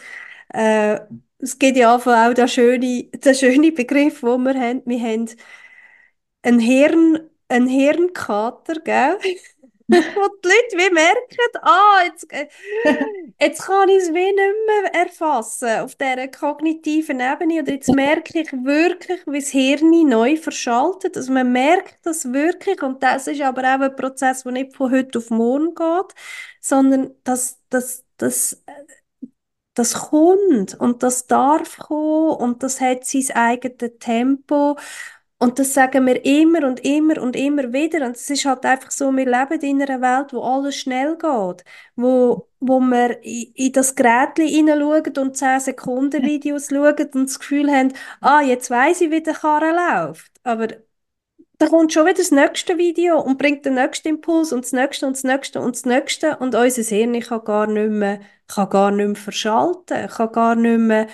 Äh, 0.53 1.01
es 1.45 1.59
gibt 1.59 1.77
ja 1.77 1.95
auch 1.95 2.35
den 2.35 2.49
schönen, 2.49 3.11
den 3.11 3.35
schönen 3.35 3.75
Begriff, 3.75 4.21
den 4.21 4.43
wir 4.45 4.55
haben. 4.55 4.83
Wir 4.87 5.01
haben 5.01 5.29
einen 6.43 6.59
Hirn, 6.59 7.31
einen 7.49 7.69
Hirnkater, 7.69 8.81
gell? 8.81 9.19
Wo 9.87 9.97
die 9.97 10.49
Leute 10.49 10.79
wie 10.79 10.95
merken, 10.95 11.59
ah, 11.61 12.05
jetzt, 12.07 12.33
äh, 12.33 12.49
jetzt 13.39 13.67
kann 13.67 13.91
ich 13.91 13.99
es 13.99 14.15
wie 14.15 14.33
nicht 14.33 14.37
mehr 14.37 14.95
erfassen 14.95 15.81
auf 15.81 15.95
dieser 15.95 16.29
kognitiven 16.29 17.21
Ebene. 17.21 17.61
Oder 17.61 17.73
jetzt 17.73 17.93
merke 17.93 18.41
ich 18.41 18.51
wirklich, 18.51 19.21
wie 19.27 19.41
das 19.41 19.51
Hirn 19.51 20.09
neu 20.09 20.39
verschaltet. 20.39 21.19
Also 21.19 21.35
man 21.35 21.53
merkt 21.53 21.99
das 22.07 22.33
wirklich. 22.33 22.83
Und 22.83 23.03
das 23.03 23.27
ist 23.27 23.43
aber 23.43 23.61
auch 23.61 23.81
ein 23.81 23.95
Prozess, 23.95 24.45
der 24.45 24.53
nicht 24.53 24.75
von 24.75 24.91
heute 24.91 25.19
auf 25.19 25.29
morgen 25.29 25.75
geht, 25.75 26.15
sondern 26.63 27.11
das, 27.23 27.61
das, 27.69 28.07
das, 28.17 28.65
das 29.75 29.95
kommt 30.11 30.75
und 30.81 31.03
das 31.03 31.27
darf 31.27 31.79
kommen 31.79 32.37
und 32.37 32.63
das 32.63 32.81
hat 32.81 33.05
sein 33.05 33.31
eigenes 33.35 33.99
Tempo. 33.99 34.77
Und 35.39 35.59
das 35.59 35.75
sagen 35.75 36.07
wir 36.07 36.25
immer 36.25 36.67
und 36.67 36.85
immer 36.85 37.21
und 37.21 37.37
immer 37.37 37.73
wieder. 37.73 38.07
Und 38.07 38.17
es 38.17 38.31
ist 38.31 38.45
halt 38.47 38.65
einfach 38.65 38.91
so, 38.91 39.13
wir 39.13 39.27
leben 39.27 39.61
in 39.61 39.83
einer 39.83 40.01
Welt, 40.01 40.33
wo 40.33 40.41
alles 40.43 40.77
schnell 40.77 41.17
geht, 41.19 41.65
wo, 41.97 42.49
wo 42.61 42.81
wir 42.81 43.23
in, 43.23 43.53
in 43.55 43.73
das 43.73 43.95
Gerät 43.95 44.39
hineinschauen 44.39 45.19
und 45.19 45.37
10 45.37 45.61
Sekunden 45.61 46.23
Videos 46.23 46.69
schauen 46.69 47.11
und 47.15 47.29
das 47.29 47.39
Gefühl 47.39 47.71
haben, 47.71 47.93
ah, 48.21 48.41
jetzt 48.43 48.71
weiss 48.71 49.01
ich, 49.01 49.11
wie 49.11 49.23
der 49.23 49.35
Karren 49.35 49.77
läuft. 49.77 50.33
Aber 50.45 50.69
dann 51.59 51.69
kommt 51.69 51.93
schon 51.93 52.05
wieder 52.07 52.17
das 52.17 52.31
nächste 52.31 52.79
Video 52.79 53.21
und 53.21 53.39
bringt 53.39 53.65
den 53.65 53.75
nächsten 53.75 54.09
Impuls 54.09 54.53
und 54.53 54.65
das 54.65 54.73
nächste 54.73 55.07
und 55.07 55.17
das 55.17 55.25
nächste 55.25 55.61
und 55.61 55.75
das 55.77 55.85
nächste 55.85 56.37
und 56.39 56.55
unser 56.55 56.83
Hirn 56.83 57.21
kann 57.21 57.45
gar 57.45 57.67
nicht 57.67 57.91
mehr, 57.91 58.21
kann 58.49 58.71
gar 58.71 58.91
nicht 58.91 59.07
mehr 59.07 59.17
verschalten, 59.17 60.09
kann 60.09 60.33
gar 60.33 60.55
nicht 60.57 60.79
mehr 60.79 61.07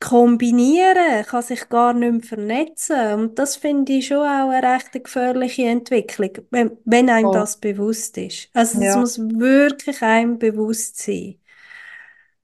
kombinieren, 0.00 1.24
kann 1.26 1.42
sich 1.42 1.68
gar 1.68 1.92
nicht 1.94 2.12
mehr 2.12 2.22
vernetzen 2.22 3.14
und 3.14 3.38
das 3.38 3.56
finde 3.56 3.92
ich 3.94 4.06
schon 4.08 4.18
auch 4.18 4.50
eine 4.50 4.66
recht 4.74 4.92
gefährliche 4.92 5.64
Entwicklung, 5.66 6.30
wenn, 6.50 6.76
wenn 6.84 7.10
einem 7.10 7.30
Oh. 7.30 7.32
das 7.32 7.58
bewusst 7.60 8.16
ist. 8.18 8.48
Also 8.54 8.80
es 8.80 8.94
Ja. 8.94 8.96
muss 8.96 9.18
wirklich 9.18 10.02
einem 10.02 10.38
bewusst 10.38 10.98
sein, 10.98 11.38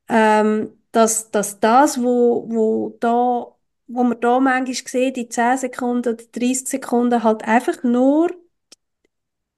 ähm, 0.09 0.73
dass, 0.93 1.31
dass 1.31 1.61
das, 1.61 2.03
wo, 2.03 2.47
wo 2.49 2.97
da 3.01 3.53
wo 3.89 4.03
man 4.03 4.21
da 4.21 4.41
manchmal 4.41 4.75
sieht, 4.75 5.17
in 5.17 5.31
10 5.31 5.57
Sekunden 5.59 6.09
oder 6.15 6.25
30 6.33 6.67
Sekunden, 6.69 7.23
halt 7.23 7.45
einfach 7.45 7.85
nur 7.85 8.31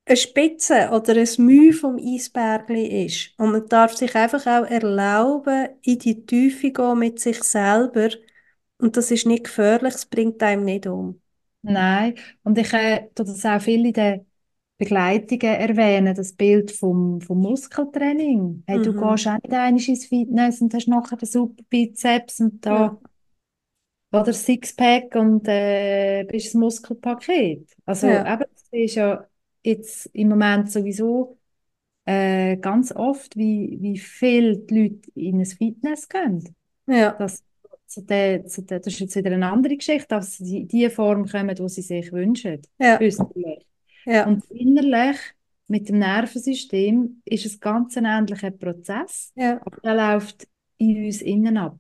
eine 0.09 0.17
Spitze 0.17 0.91
oder 0.93 1.15
ein 1.17 1.29
Mühe 1.45 1.73
vom 1.73 1.97
Eisbergli 1.99 3.07
ist. 3.07 3.33
Und 3.39 3.53
man 3.53 3.69
darf 3.69 3.95
sich 3.97 4.15
einfach 4.15 4.47
auch 4.47 4.67
erlauben, 4.71 5.69
in 5.83 5.99
die 5.99 6.25
Tiefe 6.27 6.73
gehen 6.73 6.99
mit 6.99 7.21
sich 7.21 7.43
selber. 7.45 8.11
Und 8.79 8.97
das 8.97 9.11
ist 9.11 9.27
nicht 9.27 9.45
gefährlich, 9.45 9.95
es 9.95 10.07
bringt 10.07 10.43
einem 10.43 10.65
nicht 10.65 10.87
um. 10.87 11.21
Nein, 11.63 12.15
und 12.45 12.57
ich 12.59 12.73
äh, 12.73 13.09
tue 13.15 13.27
das 13.27 13.45
auch 13.45 13.61
viel 13.61 13.85
in 13.87 13.93
den 13.93 14.27
Begleitungen 14.79 15.43
erwähnen, 15.57 16.15
das 16.15 16.33
Bild 16.35 16.71
vom, 16.71 17.21
vom 17.21 17.39
Muskeltraining. 17.41 18.63
Hey, 18.67 18.81
du 18.81 18.93
Mhm. 18.93 18.95
gehst 18.95 19.27
auch 19.27 19.35
nicht 19.43 19.53
einmal 19.53 19.73
ins 19.83 20.07
Fitness 20.07 20.61
und 20.61 20.73
hast 20.75 20.87
nachher 20.89 21.17
den 21.17 21.27
super 21.29 21.63
Bizeps 21.69 22.41
und 22.41 22.65
da 22.65 22.97
oder 24.13 24.33
Sixpack 24.33 25.15
und 25.17 25.47
äh, 25.49 26.25
bist 26.25 26.55
ein 26.55 26.61
Muskelpaket. 26.61 27.77
Also 27.85 28.07
Ja. 28.07 28.25
eben, 28.25 28.45
das 28.55 28.65
ist 28.71 28.95
ja 28.95 29.27
jetzt 29.69 30.07
im 30.15 30.29
Moment 30.31 30.71
sowieso 30.71 31.39
äh, 32.07 32.57
ganz 32.59 32.93
oft, 32.93 33.37
wie, 33.37 33.79
wie 33.81 33.99
viel 33.99 34.59
die 34.59 34.83
Leute 34.83 35.11
in 35.15 35.41
ein 35.41 35.47
Fitness 35.47 36.09
gehen. 36.09 36.57
Ja, 36.87 37.19
Das, 37.19 37.45
zu 37.87 38.03
der, 38.03 38.47
zu 38.47 38.63
der, 38.63 38.81
das 38.81 38.95
ist 38.95 39.01
jetzt 39.01 39.17
wieder 39.17 39.33
eine 39.33 39.51
andere 39.51 39.77
Geschichte, 39.77 40.09
dass 40.11 40.39
sie 40.39 40.61
in 40.63 40.69
die 40.69 40.91
Form 40.91 41.27
kommen, 41.27 41.55
die 41.55 41.69
sie 41.69 41.83
sich 41.83 42.13
wünschen. 42.13 42.63
ja, 42.79 43.09
ja, 44.05 44.23
Und 44.23 44.45
innerlich 44.51 45.17
mit 45.69 45.89
dem 45.89 45.99
Nervensystem 45.99 47.23
ist 47.25 47.47
es 47.47 47.61
ganz 47.61 47.97
ein 47.97 48.05
ähnlicher 48.07 48.51
Prozess, 48.51 49.33
ja, 49.35 49.61
aber 49.61 49.81
der 49.83 49.95
läuft 49.95 50.49
in 50.79 51.05
uns 51.07 51.23
innen 51.23 51.57
ab. 51.59 51.79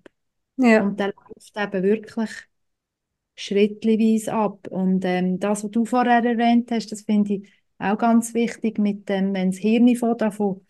ja, 0.56 0.78
Und 0.78 1.00
der 1.00 1.08
läuft 1.14 1.56
eben 1.56 1.82
wirklich 1.82 2.30
schrittweise 3.36 4.32
ab. 4.34 4.68
Und 4.68 5.04
ähm, 5.04 5.38
das, 5.38 5.64
was 5.64 5.70
du 5.70 5.84
vorher 5.84 6.24
erwähnt 6.24 6.70
hast, 6.70 6.90
das 6.92 7.02
finde 7.02 7.34
ich 7.34 7.50
auch 7.78 7.98
ganz 7.98 8.34
wichtig, 8.34 8.78
mit 8.78 9.08
dem, 9.08 9.34
wenn 9.34 9.50
das 9.50 9.60
Hirn 9.60 9.94
von 9.96 10.16
davon, 10.18 10.66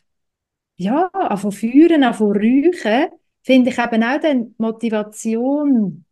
ja, 0.77 1.11
von 1.39 1.53
führen, 1.53 2.15
von 2.15 2.33
räuchen, 2.33 3.09
finde 3.45 3.71
ich 3.71 3.79
eben 3.79 4.05
auch 4.05 4.21
die 4.21 4.55
Motivation, 4.59 6.05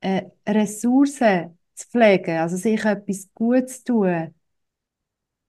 äh, 0.00 0.22
Ressourcen 0.46 1.58
zu 1.74 1.88
pflegen, 1.88 2.38
also 2.38 2.56
sich 2.56 2.84
etwas 2.84 3.28
Gutes 3.34 3.84
zu 3.84 3.92
tun, 3.94 4.34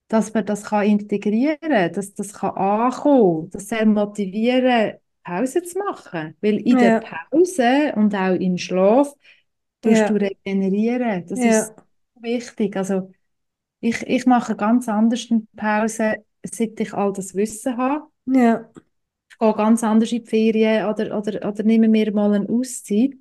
dass 0.07 0.33
man 0.33 0.45
das 0.45 0.63
kann 0.65 0.85
integrieren 0.85 1.57
kann, 1.61 1.93
dass 1.93 2.13
das 2.13 2.33
kann 2.33 2.51
ankommen, 2.55 3.49
das 3.51 3.67
soll 3.67 3.85
motivieren, 3.85 4.97
Pause 5.23 5.61
zu 5.63 5.77
machen. 5.79 6.35
Weil 6.41 6.57
in 6.67 6.77
Ja. 6.77 6.79
der 6.79 6.91
Pause 7.31 7.93
und 7.95 8.15
auch 8.15 8.33
im 8.35 8.57
Schlaf 8.57 9.13
tust 9.81 10.09
Ja. 10.09 10.09
du 10.09 10.15
regenerieren. 10.15 11.25
Das 11.27 11.45
Ja. 11.45 11.45
ist 11.45 11.75
wichtig. 12.15 12.75
Also 12.77 13.11
ich, 13.81 14.01
ich 14.07 14.25
mache 14.25 14.55
ganz 14.55 14.87
anders 14.89 15.27
eine 15.31 15.43
Pause, 15.55 16.17
seit 16.43 16.79
ich 16.79 16.93
all 16.93 17.13
das 17.13 17.35
Wissen 17.35 17.77
habe. 17.77 18.07
ja, 18.25 18.69
Ich 19.31 19.37
gehe 19.37 19.53
ganz 19.53 19.83
anders 19.83 20.11
in 20.11 20.23
die 20.23 20.29
Ferien 20.29 20.85
oder, 20.85 21.17
oder, 21.17 21.47
oder 21.47 21.63
nehme 21.63 21.87
mir 21.87 22.11
mal 22.13 22.33
eine 22.33 22.49
Auszeit 22.49 23.15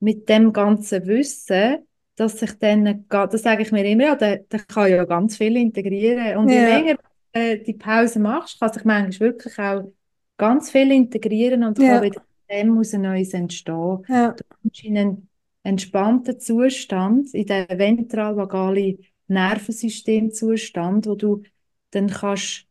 mit 0.00 0.28
dem 0.28 0.52
ganzen 0.52 1.06
Wissen, 1.06 1.86
dass 2.16 2.42
ich 2.42 2.52
dann, 2.58 3.06
das 3.08 3.42
sage 3.42 3.62
ich 3.62 3.72
mir 3.72 3.84
immer, 3.86 4.04
ja, 4.04 4.16
der, 4.16 4.38
der 4.38 4.60
kann 4.60 4.90
ja 4.90 5.04
ganz 5.04 5.36
viel 5.36 5.56
integrieren. 5.56 6.38
Und 6.38 6.52
je 6.52 6.60
Ja. 6.60 6.62
länger 6.62 6.96
äh, 7.32 7.58
die 7.58 7.74
Pause 7.74 8.20
machst, 8.20 8.60
kann 8.60 8.72
sich 8.72 8.84
manchmal 8.84 9.20
wirklich 9.32 9.58
auch 9.58 9.92
ganz 10.38 10.70
viel 10.70 10.92
integrieren 10.92 11.64
und 11.64 11.78
Ja. 11.78 11.84
kann 11.84 12.02
wieder 12.02 12.22
dem 12.50 12.78
aus 12.78 12.94
ein 12.94 13.02
Neues 13.02 13.34
entstehen. 13.34 14.06
ja, 14.08 14.36
Du 14.36 14.44
kommst 14.62 14.84
in 14.84 14.98
einen 14.98 15.30
entspannten 15.62 16.40
Zustand, 16.40 17.34
in 17.34 17.46
den 17.46 17.66
ventralvagalen 17.78 18.98
Nervensystemzustand, 19.28 21.06
wo 21.06 21.14
du 21.14 21.42
dann 21.90 22.08
kannst, 22.08 22.66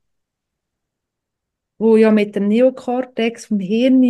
wo 1.77 1.97
ja 1.97 2.11
mit 2.11 2.35
dem 2.35 2.47
Neokortex 2.47 3.47
vom 3.47 3.59
Hirn 3.59 4.03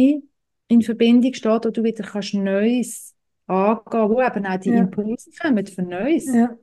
in 0.67 0.81
Verbindung 0.81 1.33
steht, 1.33 1.65
wo 1.65 1.69
du 1.69 1.83
wieder 1.83 2.03
kannst 2.03 2.33
Neues 2.33 3.15
angehen, 3.47 4.09
wo 4.09 4.21
eben 4.21 4.45
auch 4.45 4.59
die 4.59 4.69
Ja. 4.69 4.79
Impulse 4.79 5.31
kommen 5.39 5.65
für 5.65 5.81
Neues. 5.83 6.25
ja. 6.27 6.45
Und 6.45 6.59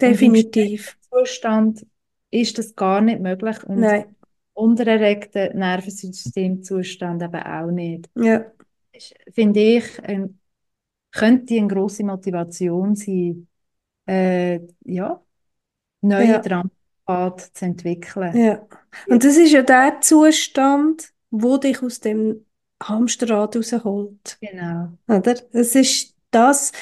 im 0.00 0.10
Definitiv. 0.10 0.96
Zustand 1.10 1.86
ist 2.30 2.58
das 2.58 2.74
gar 2.74 3.00
nicht 3.00 3.20
möglich 3.20 3.62
und 3.64 3.80
Nein, 3.80 4.16
untererregten 4.54 5.58
Nervensystemzustand 5.58 7.22
eben 7.22 7.42
auch 7.42 7.70
nicht. 7.70 8.10
ja, 8.16 8.52
finde 9.32 9.60
ich, 9.60 10.02
ein, 10.02 10.38
könnte 11.12 11.54
eine 11.56 11.68
grosse 11.68 12.04
Motivation 12.04 12.96
sein, 12.96 13.46
äh, 14.06 14.60
ja, 14.84 15.22
neue 16.00 16.26
Ja. 16.26 16.38
Trampelpfade 16.40 17.44
zu 17.52 17.64
entwickeln. 17.64 18.36
ja. 18.36 18.66
Und 19.08 19.24
das 19.24 19.36
ist 19.36 19.52
ja 19.52 19.62
der 19.62 20.00
Zustand, 20.00 21.12
wo 21.30 21.56
dich 21.56 21.82
aus 21.82 22.00
dem 22.00 22.44
Hamsterrad 22.82 23.56
rausholt. 23.56 24.38
Genau. 24.40 24.92
Oder? 25.08 25.36
Es 25.52 25.74
ist 25.74 26.14
das, 26.30 26.72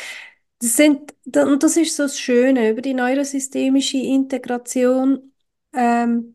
das 0.60 0.76
sind, 0.76 1.14
und 1.36 1.62
das 1.62 1.76
ist 1.76 1.96
so 1.96 2.04
das 2.04 2.18
Schöne, 2.18 2.70
über 2.70 2.82
die 2.82 2.94
neurosystemische 2.94 3.98
Integration 3.98 5.32
ähm, 5.72 6.34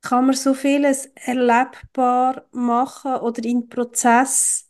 kann 0.00 0.26
man 0.26 0.34
so 0.34 0.54
vieles 0.54 1.06
erlebbar 1.14 2.46
machen 2.52 3.14
oder 3.16 3.44
in 3.44 3.60
den 3.62 3.68
Prozess 3.68 4.68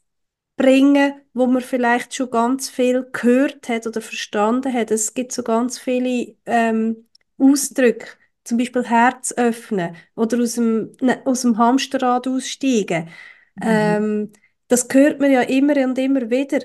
bringen, 0.56 1.14
wo 1.34 1.46
man 1.46 1.62
vielleicht 1.62 2.14
schon 2.14 2.30
ganz 2.30 2.68
viel 2.70 3.08
gehört 3.12 3.68
hat 3.68 3.86
oder 3.86 4.00
verstanden 4.00 4.72
hat. 4.72 4.90
Es 4.90 5.14
gibt 5.14 5.32
so 5.32 5.42
ganz 5.42 5.78
viele 5.78 6.36
ähm, 6.46 7.08
Ausdrücke, 7.38 8.06
zum 8.44 8.58
Beispiel 8.58 8.84
Herz 8.84 9.32
öffnen 9.36 9.96
oder 10.14 10.38
aus 10.40 10.54
dem, 10.54 10.92
ne, 11.00 11.22
aus 11.24 11.42
dem 11.42 11.58
Hamsterrad 11.58 12.28
aussteigen. 12.28 13.08
Mhm. 13.56 13.62
Ähm, 13.62 14.32
das 14.68 14.86
hört 14.92 15.20
man 15.20 15.30
ja 15.32 15.42
immer 15.42 15.76
und 15.84 15.98
immer 15.98 16.30
wieder. 16.30 16.60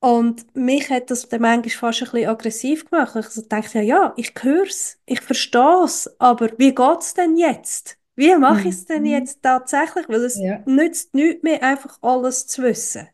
Und 0.00 0.54
mich 0.56 0.88
hat 0.90 1.10
das 1.10 1.28
dann 1.28 1.42
manchmal 1.42 1.92
fast 1.92 2.02
ein 2.02 2.10
bisschen 2.10 2.28
aggressiv 2.28 2.90
gemacht. 2.90 3.16
Ich 3.16 3.48
dachte, 3.48 3.78
ja, 3.80 3.84
ja, 3.84 4.14
ich 4.16 4.32
höre 4.40 4.66
es, 4.66 4.98
ich 5.06 5.20
verstehe 5.20 5.84
es, 5.84 6.10
aber 6.20 6.50
wie 6.58 6.74
geht 6.74 7.00
es 7.00 7.14
denn 7.14 7.36
jetzt? 7.36 7.99
Wie 8.20 8.36
mache 8.36 8.68
ich 8.68 8.74
es 8.76 8.84
denn 8.86 9.04
Mhm. 9.04 9.10
jetzt 9.12 9.42
tatsächlich? 9.42 10.08
Weil 10.08 10.24
es 10.24 10.36
Ja. 10.40 10.64
nützt 10.64 11.14
nichts 11.14 11.42
mehr, 11.42 11.62
einfach 11.62 11.98
alles 12.02 12.46
zu 12.46 12.62
wissen. 12.62 13.08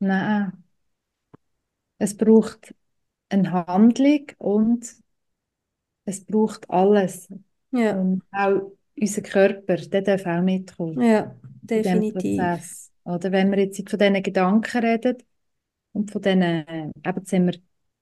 Nein. 0.00 0.64
Es 1.98 2.14
braucht 2.18 2.74
eine 3.30 3.52
Handlung 3.52 4.26
und 4.38 4.96
es 6.04 6.24
braucht 6.24 6.68
alles. 6.70 7.28
Ja, 7.70 7.96
Und 7.98 8.22
auch 8.32 8.72
unser 9.00 9.22
Körper, 9.22 9.76
der 9.76 10.02
darf 10.02 10.26
auch 10.26 10.42
mitkommen 10.42 10.94
ja, 10.94 11.36
definitiv. 11.62 12.12
Prozess. 12.12 12.92
Oder 13.04 13.32
wenn 13.32 13.50
wir 13.50 13.58
jetzt 13.60 13.88
von 13.88 13.98
diesen 13.98 14.22
Gedanken 14.22 14.78
reden 14.84 15.18
und 15.92 16.10
von 16.12 16.22
diesen, 16.22 16.42
eben, 16.42 16.92
haben 17.06 17.46
wir 17.48 17.54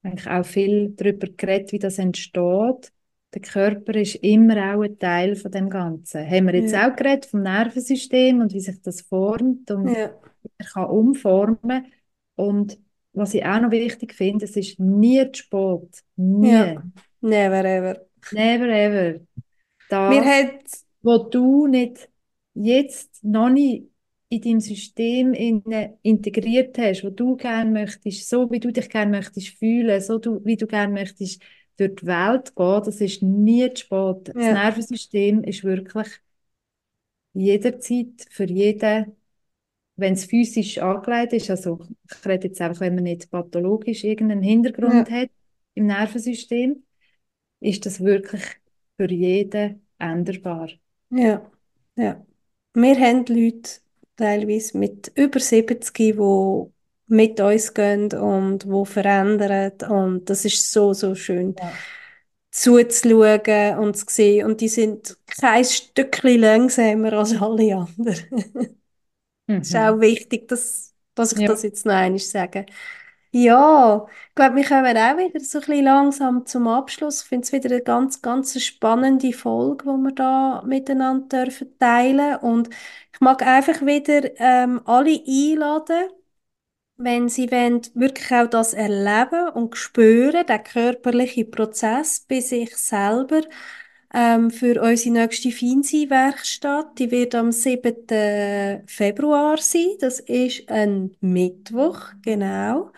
eigentlich 0.05 0.29
auch 0.29 0.45
viel 0.47 0.91
darüber 0.97 1.29
geredet, 1.29 1.73
wie 1.73 1.79
das 1.81 1.99
entsteht. 1.99 2.93
Der 3.35 3.43
Körper 3.43 3.95
ist 3.95 4.17
immer 4.17 4.75
auch 4.75 4.83
ein 4.83 4.99
Teil 4.99 5.37
von 5.37 5.51
dem 5.53 5.71
Ganzen. 5.71 6.29
Haben 6.29 6.47
wir 6.47 6.55
jetzt 6.57 6.73
Ja, 6.73 6.89
auch 6.91 6.97
geredet 6.97 7.27
vom 7.27 7.43
Nervensystem 7.43 8.41
und 8.41 8.53
wie 8.53 8.61
sich 8.61 8.81
das 8.83 9.03
formt 9.03 9.71
und 9.71 9.89
ja, 9.89 10.13
er 10.59 10.67
kann 10.67 10.87
umformen. 10.87 11.87
Und 12.37 12.79
was 13.13 13.35
ich 13.35 13.45
auch 13.45 13.61
noch 13.61 13.71
wichtig 13.71 14.15
finde, 14.15 14.45
es 14.47 14.57
ist 14.57 14.81
nie 14.81 15.31
zu 15.33 15.43
spät. 15.43 16.03
Nie. 16.17 16.51
ja. 16.51 16.83
Never 17.21 17.65
ever. 17.65 17.97
Never 18.33 18.69
ever. 18.69 19.21
Das, 19.89 20.25
hat, 20.25 20.65
wo 21.03 21.19
du 21.19 21.67
nicht 21.67 22.09
jetzt 22.55 23.23
noch 23.25 23.51
nicht 23.51 23.89
in 24.29 24.41
deinem 24.43 24.61
System 24.61 25.35
inne 25.35 25.99
integriert 26.03 26.79
hast, 26.79 27.03
wo 27.05 27.11
du 27.11 27.37
gerne 27.37 27.71
möchtest, 27.71 28.29
so 28.29 28.51
wie 28.51 28.61
du 28.61 28.73
dich 28.73 28.89
gerne 28.89 29.11
möchtest 29.11 29.49
fühlen, 29.59 30.01
so 30.01 30.19
du, 30.19 30.45
wie 30.45 30.57
du 30.57 30.67
gerne 30.67 30.93
möchtest 30.93 31.43
durch 31.81 31.97
die 31.97 32.07
Welt 32.07 32.55
gehen, 32.55 32.83
das 32.85 33.01
ist 33.01 33.23
nie 33.23 33.73
zu 33.73 33.85
spät. 33.85 34.29
Das 34.35 34.45
ja, 34.45 34.53
Nervensystem 34.53 35.43
ist 35.45 35.65
wirklich 35.65 36.09
jederzeit 37.33 38.27
für 38.31 38.45
jeden 38.45 39.17
wenn 40.01 40.15
es 40.15 40.25
physisch 40.25 40.79
angelegt 40.79 41.35
ist, 41.35 41.51
also 41.51 41.79
ich 42.11 42.27
rede 42.27 42.49
jetzt 42.49 42.61
einfach, 42.61 42.81
wenn 42.81 42.95
man 42.95 43.05
nicht 43.05 43.31
pathologisch 43.31 44.03
irgendeinen 44.03 44.43
Hintergrund 44.43 45.11
ja, 45.11 45.17
hat 45.17 45.31
im 45.75 45.87
Nervensystem, 45.87 46.83
ist 47.61 47.85
das 47.85 48.01
wirklich 48.01 48.43
für 48.97 49.11
jeden 49.11 49.87
änderbar. 49.99 50.71
ja, 51.11 51.43
ja. 51.97 52.25
Wir 52.73 52.99
haben 52.99 53.27
Leute 53.27 53.81
teilweise 54.17 54.79
mit 54.79 55.13
über 55.15 55.41
70, 55.41 55.93
die 55.93 56.17
mit 57.11 57.41
uns 57.41 57.75
gehen 57.75 58.13
und 58.15 58.65
die 58.65 58.87
verändern. 58.87 59.73
Und 59.91 60.31
das 60.31 60.45
ist 60.45 60.73
so, 60.73 60.93
so 60.95 61.15
schön 61.15 61.57
Ja. 61.57 61.81
zuzuschauen 62.51 63.79
und 63.79 63.97
zu 63.97 64.07
sehen. 64.09 64.47
Und 64.47 64.61
die 64.61 64.69
sind 64.69 65.17
kein 65.41 65.65
Stückchen 65.65 66.41
langsamer 66.41 67.13
als 67.15 67.41
alle 67.41 67.77
anderen. 67.77 68.45
Es 69.61 69.69
ist 69.69 69.77
Mhm. 69.77 69.77
auch 69.77 70.01
wichtig, 70.01 70.49
dass, 70.49 70.95
dass 71.15 71.33
ich 71.33 71.45
Ja. 71.45 71.45
das 71.45 71.63
jetzt 71.63 71.87
noch 71.87 71.95
einmal 71.95 72.19
sage. 72.19 72.67
Ja, 73.33 74.07
ich 74.31 74.35
glaube, 74.35 74.57
wir 74.57 74.65
kommen 74.65 74.97
auch 74.97 75.17
wieder 75.19 75.39
so 75.41 75.59
ein 75.59 75.65
bisschen 75.67 75.85
langsam 75.85 76.47
zum 76.47 76.67
Abschluss. 76.67 77.23
Ich 77.23 77.29
finde 77.29 77.45
es 77.47 77.53
wieder 77.53 77.71
eine 77.71 77.83
ganz, 77.83 78.23
ganz 78.23 78.61
spannende 78.63 79.33
Folge, 79.33 79.85
die 79.85 79.91
wir 80.03 80.13
da 80.13 80.63
miteinander 80.67 81.45
dürfen 81.45 81.79
teilen. 81.79 82.37
Und 82.39 82.71
ich 83.15 83.21
mag 83.21 83.43
einfach 83.47 83.83
wieder 83.87 84.31
ähm, 84.41 84.81
alle 84.85 85.23
einladen, 85.27 86.09
wenn 87.03 87.29
sie 87.29 87.51
wollen, 87.51 87.83
wirklich 87.95 88.31
auch 88.33 88.47
das 88.49 88.75
erleben 88.75 89.49
und 89.55 89.77
spüren, 89.77 90.47
den 90.47 90.65
körperlichen 90.65 91.51
Prozess 91.51 92.21
bei 92.29 92.41
sich 92.41 92.77
selber, 92.77 93.43
ähm, 94.13 94.51
für 94.51 94.81
unsere 94.83 95.15
nächste 95.15 95.51
Feinsein-Werkstatt. 95.53 96.99
Die 96.99 97.11
wird 97.11 97.35
am 97.35 97.53
7. 97.53 98.83
Februar 98.87 99.59
sein. 99.59 99.97
Das 100.01 100.21
ist 100.21 100.69
ein 100.71 101.17
Mittwoch, 101.21 102.09
genau. 102.23 102.93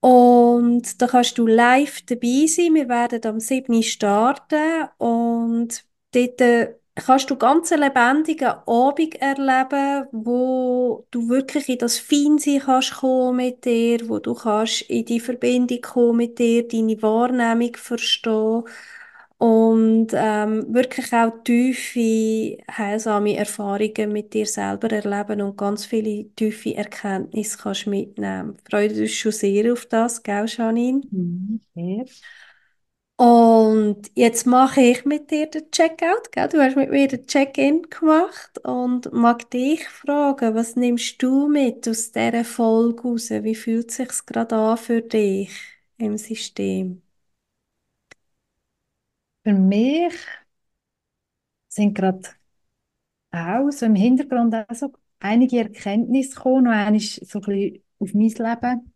Und 0.00 1.00
da 1.00 1.06
kannst 1.06 1.38
du 1.38 1.46
live 1.46 2.02
dabei 2.02 2.46
sein. 2.46 2.74
Wir 2.74 2.88
werden 2.88 3.24
am 3.24 3.40
7. 3.40 3.82
starten 3.82 4.88
und 4.98 5.84
dort 6.12 6.40
kannst 6.96 7.30
du 7.30 7.36
ganz 7.36 7.72
einen 7.72 7.82
lebendigen 7.84 8.48
Abend 8.66 9.16
erleben, 9.20 10.06
wo 10.12 11.06
du 11.10 11.28
wirklich 11.28 11.68
in 11.68 11.78
das 11.78 11.98
Feinsein 11.98 12.60
kannst 12.60 12.94
kommen 12.96 13.36
mit 13.36 13.64
dir, 13.64 14.08
wo 14.08 14.18
du 14.20 14.34
kannst 14.34 14.82
in 14.82 15.04
die 15.04 15.20
Verbindung 15.20 15.80
kommen 15.80 16.16
mit 16.18 16.38
dir, 16.38 16.66
deine 16.68 17.00
Wahrnehmung 17.02 17.74
verstehen 17.76 18.64
und 19.38 20.08
ähm, 20.14 20.72
wirklich 20.72 21.12
auch 21.12 21.32
tiefe, 21.44 22.58
heilsame 22.70 23.36
Erfahrungen 23.36 24.12
mit 24.12 24.32
dir 24.32 24.46
selber 24.46 24.90
erleben 24.90 25.42
und 25.42 25.58
ganz 25.58 25.84
viele 25.86 26.30
tiefe 26.36 26.74
Erkenntnisse 26.76 27.58
kannst 27.58 27.86
mitnehmen. 27.86 28.56
Wir 28.70 28.90
uns 29.02 29.10
schon 29.12 29.32
sehr 29.32 29.72
auf 29.72 29.86
das, 29.86 30.22
gell, 30.22 30.46
Janine? 30.48 31.02
Mhm. 31.10 31.60
Sehr. 31.74 32.04
Und 33.16 34.10
jetzt 34.14 34.44
mache 34.46 34.80
ich 34.80 35.04
mit 35.04 35.30
dir 35.30 35.46
den 35.48 35.70
Checkout, 35.70 36.32
gell? 36.32 36.48
Du 36.48 36.60
hast 36.62 36.76
mit 36.76 36.90
mir 36.90 37.06
den 37.08 37.26
Check-in 37.26 37.82
gemacht 37.88 38.58
und 38.64 39.12
mag 39.12 39.48
dich 39.50 39.88
fragen, 39.88 40.54
was 40.54 40.74
nimmst 40.76 41.22
du 41.22 41.46
mit 41.48 41.88
aus 41.88 42.10
dieser 42.12 42.44
Folge 42.44 43.02
raus? 43.02 43.30
Wie 43.30 43.54
fühlt 43.54 43.90
es 43.90 43.96
sich 43.98 44.26
gerade 44.26 44.56
an 44.56 44.76
für 44.78 45.00
dich 45.02 45.50
im 45.98 46.18
System? 46.18 47.02
Für 49.42 49.52
mich 49.54 50.14
sind 51.68 51.94
gerade 51.94 52.22
auch 53.32 53.70
so 53.70 53.86
im 53.86 53.94
Hintergrund 53.94 54.54
auch 54.54 54.74
so 54.74 54.92
einige 55.20 55.58
Erkenntnisse 55.58 56.34
gekommen, 56.36 56.64
noch 56.64 56.72
einmal 56.72 57.00
so 57.00 57.40
ein 57.40 57.42
bisschen 57.42 57.82
auf 57.98 58.14
mein 58.14 58.28
Leben. 58.30 58.92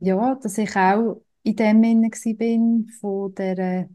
Ja, 0.00 0.34
dass 0.36 0.58
ich 0.58 0.76
auch 0.76 1.22
in 1.46 1.56
dem 1.56 1.82
inne 1.84 2.10
bin 2.36 2.88
von 3.00 3.34
der 3.34 3.88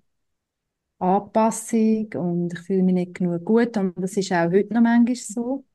Anpassung 0.99 2.07
und 2.15 2.53
ich 2.53 2.59
fühle 2.59 2.83
mich 2.83 2.93
nicht 2.93 3.15
genug 3.15 3.43
gut 3.45 3.75
und 3.77 3.93
das 4.01 4.15
ist 4.17 4.31
auch 4.31 4.51
heute 4.51 4.73
noch 4.73 4.81
manchmal 4.81 5.15
so. 5.15 5.65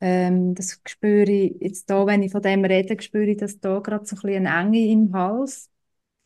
Ähm, 0.00 0.54
das 0.54 0.80
spüre 0.86 1.30
ich 1.30 1.56
jetzt 1.60 1.88
da, 1.90 2.06
wenn 2.06 2.22
ich 2.22 2.32
von 2.32 2.42
dem 2.42 2.64
rede, 2.64 3.00
spüre 3.02 3.26
ich, 3.30 3.38
dass 3.38 3.60
da 3.60 3.78
gerade 3.80 4.04
so 4.06 4.16
ein 4.16 4.22
bisschen 4.22 4.46
eine 4.46 4.60
Enge 4.68 4.86
im 4.92 5.12
Hals. 5.14 5.70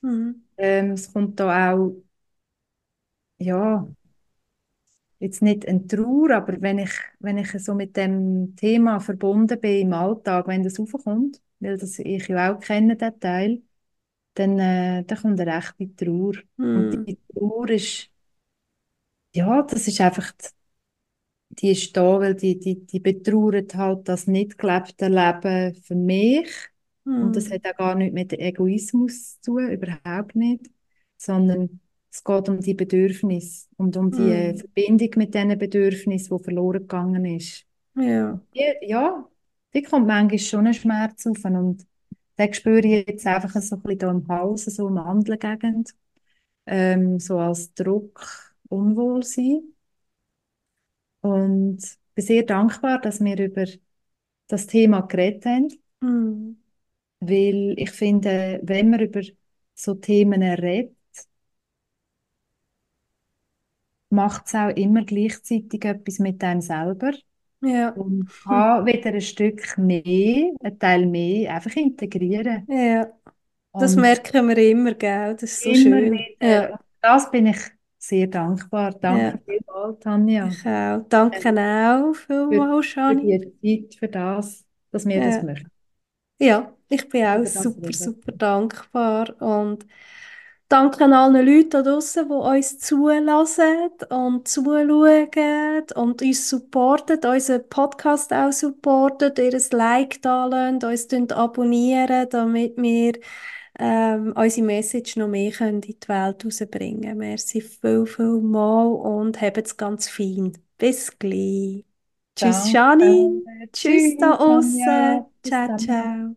Mhm. 0.02 0.42
Ähm, 0.58 0.92
es 0.92 1.12
kommt 1.12 1.40
da 1.40 1.72
auch, 1.74 1.92
ja, 3.38 3.86
jetzt 5.18 5.42
nicht 5.42 5.66
eine 5.68 5.86
Trauer, 5.86 6.30
aber 6.32 6.60
wenn 6.62 6.78
ich, 6.78 6.90
wenn 7.18 7.38
ich 7.38 7.50
so 7.62 7.74
mit 7.74 7.96
dem 7.96 8.54
Thema 8.56 9.00
verbunden 9.00 9.60
bin 9.60 9.82
im 9.88 9.92
Alltag, 9.92 10.46
wenn 10.48 10.62
das 10.62 10.78
aufkommt, 10.80 11.40
weil 11.60 11.76
das 11.76 11.98
ich 11.98 12.28
ja 12.28 12.54
auch 12.54 12.60
kenne, 12.60 12.96
den 12.96 13.20
Teil, 13.20 13.62
dann, 14.40 14.58
äh, 14.60 15.04
dann 15.04 15.18
kommt 15.18 15.40
eine 15.40 15.56
rechte 15.56 15.94
Trauer. 15.96 16.34
Und 16.72 16.94
Mhm. 16.94 17.06
die 17.06 17.18
Trauer 17.34 17.70
ist, 17.70 18.10
ja, 19.34 19.62
das 19.62 19.86
ist 19.88 20.00
einfach, 20.00 20.32
die 21.50 21.70
ist 21.72 21.96
da, 21.96 22.20
weil 22.20 22.34
die, 22.34 22.58
die, 22.58 22.86
die 22.86 23.00
betrauert 23.00 23.74
halt 23.74 24.08
das 24.08 24.26
nicht 24.26 24.58
gelebte 24.58 25.08
Leben 25.08 25.74
für 25.82 25.94
mich. 25.94 26.48
Und 27.16 27.36
das 27.36 27.50
Mhm. 27.50 27.50
hat 27.50 27.66
auch 27.66 27.76
gar 27.76 27.94
nichts 27.96 28.14
mit 28.14 28.32
Egoismus 28.32 29.40
zu 29.40 29.52
tun, 29.52 29.70
überhaupt 29.70 30.36
nicht, 30.36 30.70
sondern 31.18 31.80
es 32.12 32.24
geht 32.24 32.48
um 32.48 32.60
die 32.60 32.74
Bedürfnisse 32.74 33.68
und 33.76 33.96
um 33.96 34.10
die 34.10 34.30
Mhm. 34.32 34.56
Verbindung 34.56 35.10
mit 35.16 35.34
diesen 35.34 35.58
Bedürfnissen, 35.58 36.36
die 36.38 36.42
verloren 36.44 36.80
gegangen 36.80 37.24
ist. 37.24 37.66
Ja. 37.94 38.40
Die, 38.54 38.64
ja, 38.82 39.28
die 39.74 39.82
kommt 39.82 40.06
manchmal 40.06 40.38
schon 40.38 40.66
ein 40.68 40.74
Schmerz 40.74 41.26
auf 41.26 41.44
und 41.44 41.86
den 42.40 42.54
spüre 42.54 42.80
ich 42.86 43.08
jetzt 43.08 43.26
einfach 43.26 43.50
so 43.62 43.76
ein 43.76 43.82
bisschen 43.82 44.00
hier 44.00 44.10
im 44.10 44.28
Hals, 44.28 44.64
so 44.66 44.88
im 44.88 44.94
Mandelgegend, 44.94 45.94
ähm, 46.66 47.20
so 47.20 47.38
als 47.38 47.74
Druck, 47.74 48.54
Unwohlsein. 48.68 49.74
Und 51.20 51.78
bin 52.14 52.24
sehr 52.24 52.42
dankbar, 52.44 53.00
dass 53.00 53.20
wir 53.20 53.38
über 53.38 53.66
das 54.48 54.66
Thema 54.66 55.02
geredet 55.02 55.46
haben. 55.46 55.68
Mhm. 56.02 56.56
weil 57.20 57.74
ich 57.78 57.90
finde, 57.90 58.60
wenn 58.62 58.90
man 58.90 59.00
über 59.00 59.22
so 59.74 59.94
Themen 59.94 60.42
redet, 60.42 60.96
macht 64.10 64.46
es 64.46 64.54
auch 64.54 64.68
immer 64.76 65.04
gleichzeitig 65.04 65.84
etwas 65.84 66.18
mit 66.20 66.42
einem 66.44 66.60
selber 66.60 67.12
Ja, 67.62 67.94
und 67.94 68.28
kann 68.44 68.86
wieder 68.86 69.10
ein 69.12 69.20
Stück 69.20 69.76
mehr, 69.78 70.52
ein 70.62 70.78
Teil 70.78 71.06
mehr 71.06 71.54
einfach 71.54 71.76
integrieren. 71.76 72.68
ja. 72.68 73.12
Das 73.78 73.96
Und 73.96 73.96
merken 73.96 74.48
wir 74.48 74.58
immer, 74.58 74.94
gell? 74.94 75.34
Das 75.36 75.44
ist 75.44 75.66
so 75.66 75.74
immer 75.74 75.98
schön. 75.98 76.12
wieder. 76.12 76.36
Ja, 76.40 76.78
das 77.00 77.30
bin 77.30 77.46
ich 77.46 77.58
sehr 77.98 78.26
dankbar. 78.28 78.92
ja. 79.04 79.34
Danke 79.34 79.38
vielmals, 79.46 79.98
Tanja, 80.00 80.54
Ich 80.54 80.66
auch. 80.66 81.06
Danke 81.08 81.48
ähm, 81.48 81.50
auch 81.50 82.14
für, 82.14 82.66
vielmals, 82.70 82.86
für 83.06 83.16
Shani. 83.16 83.36
die 83.60 83.88
Zeit, 83.90 83.96
für 83.98 84.08
das, 84.08 84.66
dass 84.90 85.06
wir 85.06 85.20
das 85.22 85.40
Ja. 85.40 85.42
möchten, 85.42 85.70
Ja, 86.40 86.76
ich 86.88 87.08
bin 87.08 87.26
auch 87.26 87.46
das 87.52 87.54
super, 87.62 87.80
reden. 87.82 87.92
super 87.92 88.32
dankbar 88.32 89.40
und 89.42 89.86
danke 90.70 91.04
an 91.04 91.12
allen 91.12 91.46
Leuten 91.46 91.70
da 91.70 91.82
draußen, 91.82 92.26
die 92.28 92.32
uns 92.32 92.78
zulassen 92.78 93.90
und 94.08 94.48
zuschauen 94.48 95.84
und 95.94 96.22
uns 96.22 96.48
supporten, 96.48 97.18
unseren 97.24 97.68
Podcast 97.68 98.32
auch 98.32 98.52
supporten, 98.52 99.32
ihr 99.36 99.54
ein 99.54 99.62
Like 99.72 100.22
da 100.22 100.46
lassen, 100.46 100.82
uns 100.84 101.32
abonnieren, 101.32 102.28
damit 102.30 102.76
wir 102.76 103.12
ähm, 103.78 104.32
unsere 104.36 104.66
Message 104.66 105.16
noch 105.16 105.28
mehr 105.28 105.50
können 105.50 105.76
in 105.76 105.80
die 105.80 106.08
Welt 106.08 106.44
rausbringen 106.44 107.02
können. 107.02 107.18
Merci 107.18 107.60
viel, 107.60 108.06
viel 108.06 108.40
mal 108.40 108.86
und 108.86 109.40
habt 109.40 109.58
es 109.58 109.76
ganz 109.76 110.08
fein. 110.08 110.52
Bis 110.78 111.18
gleich. 111.18 111.84
Tschüss. 112.36 112.70
Shani. 112.70 113.42
Tschüss 113.72 114.16
Tschüss, 114.16 114.16
da. 114.18 114.36
Bis 114.60 114.76
Ciao, 115.42 115.76
ciao. 115.76 116.36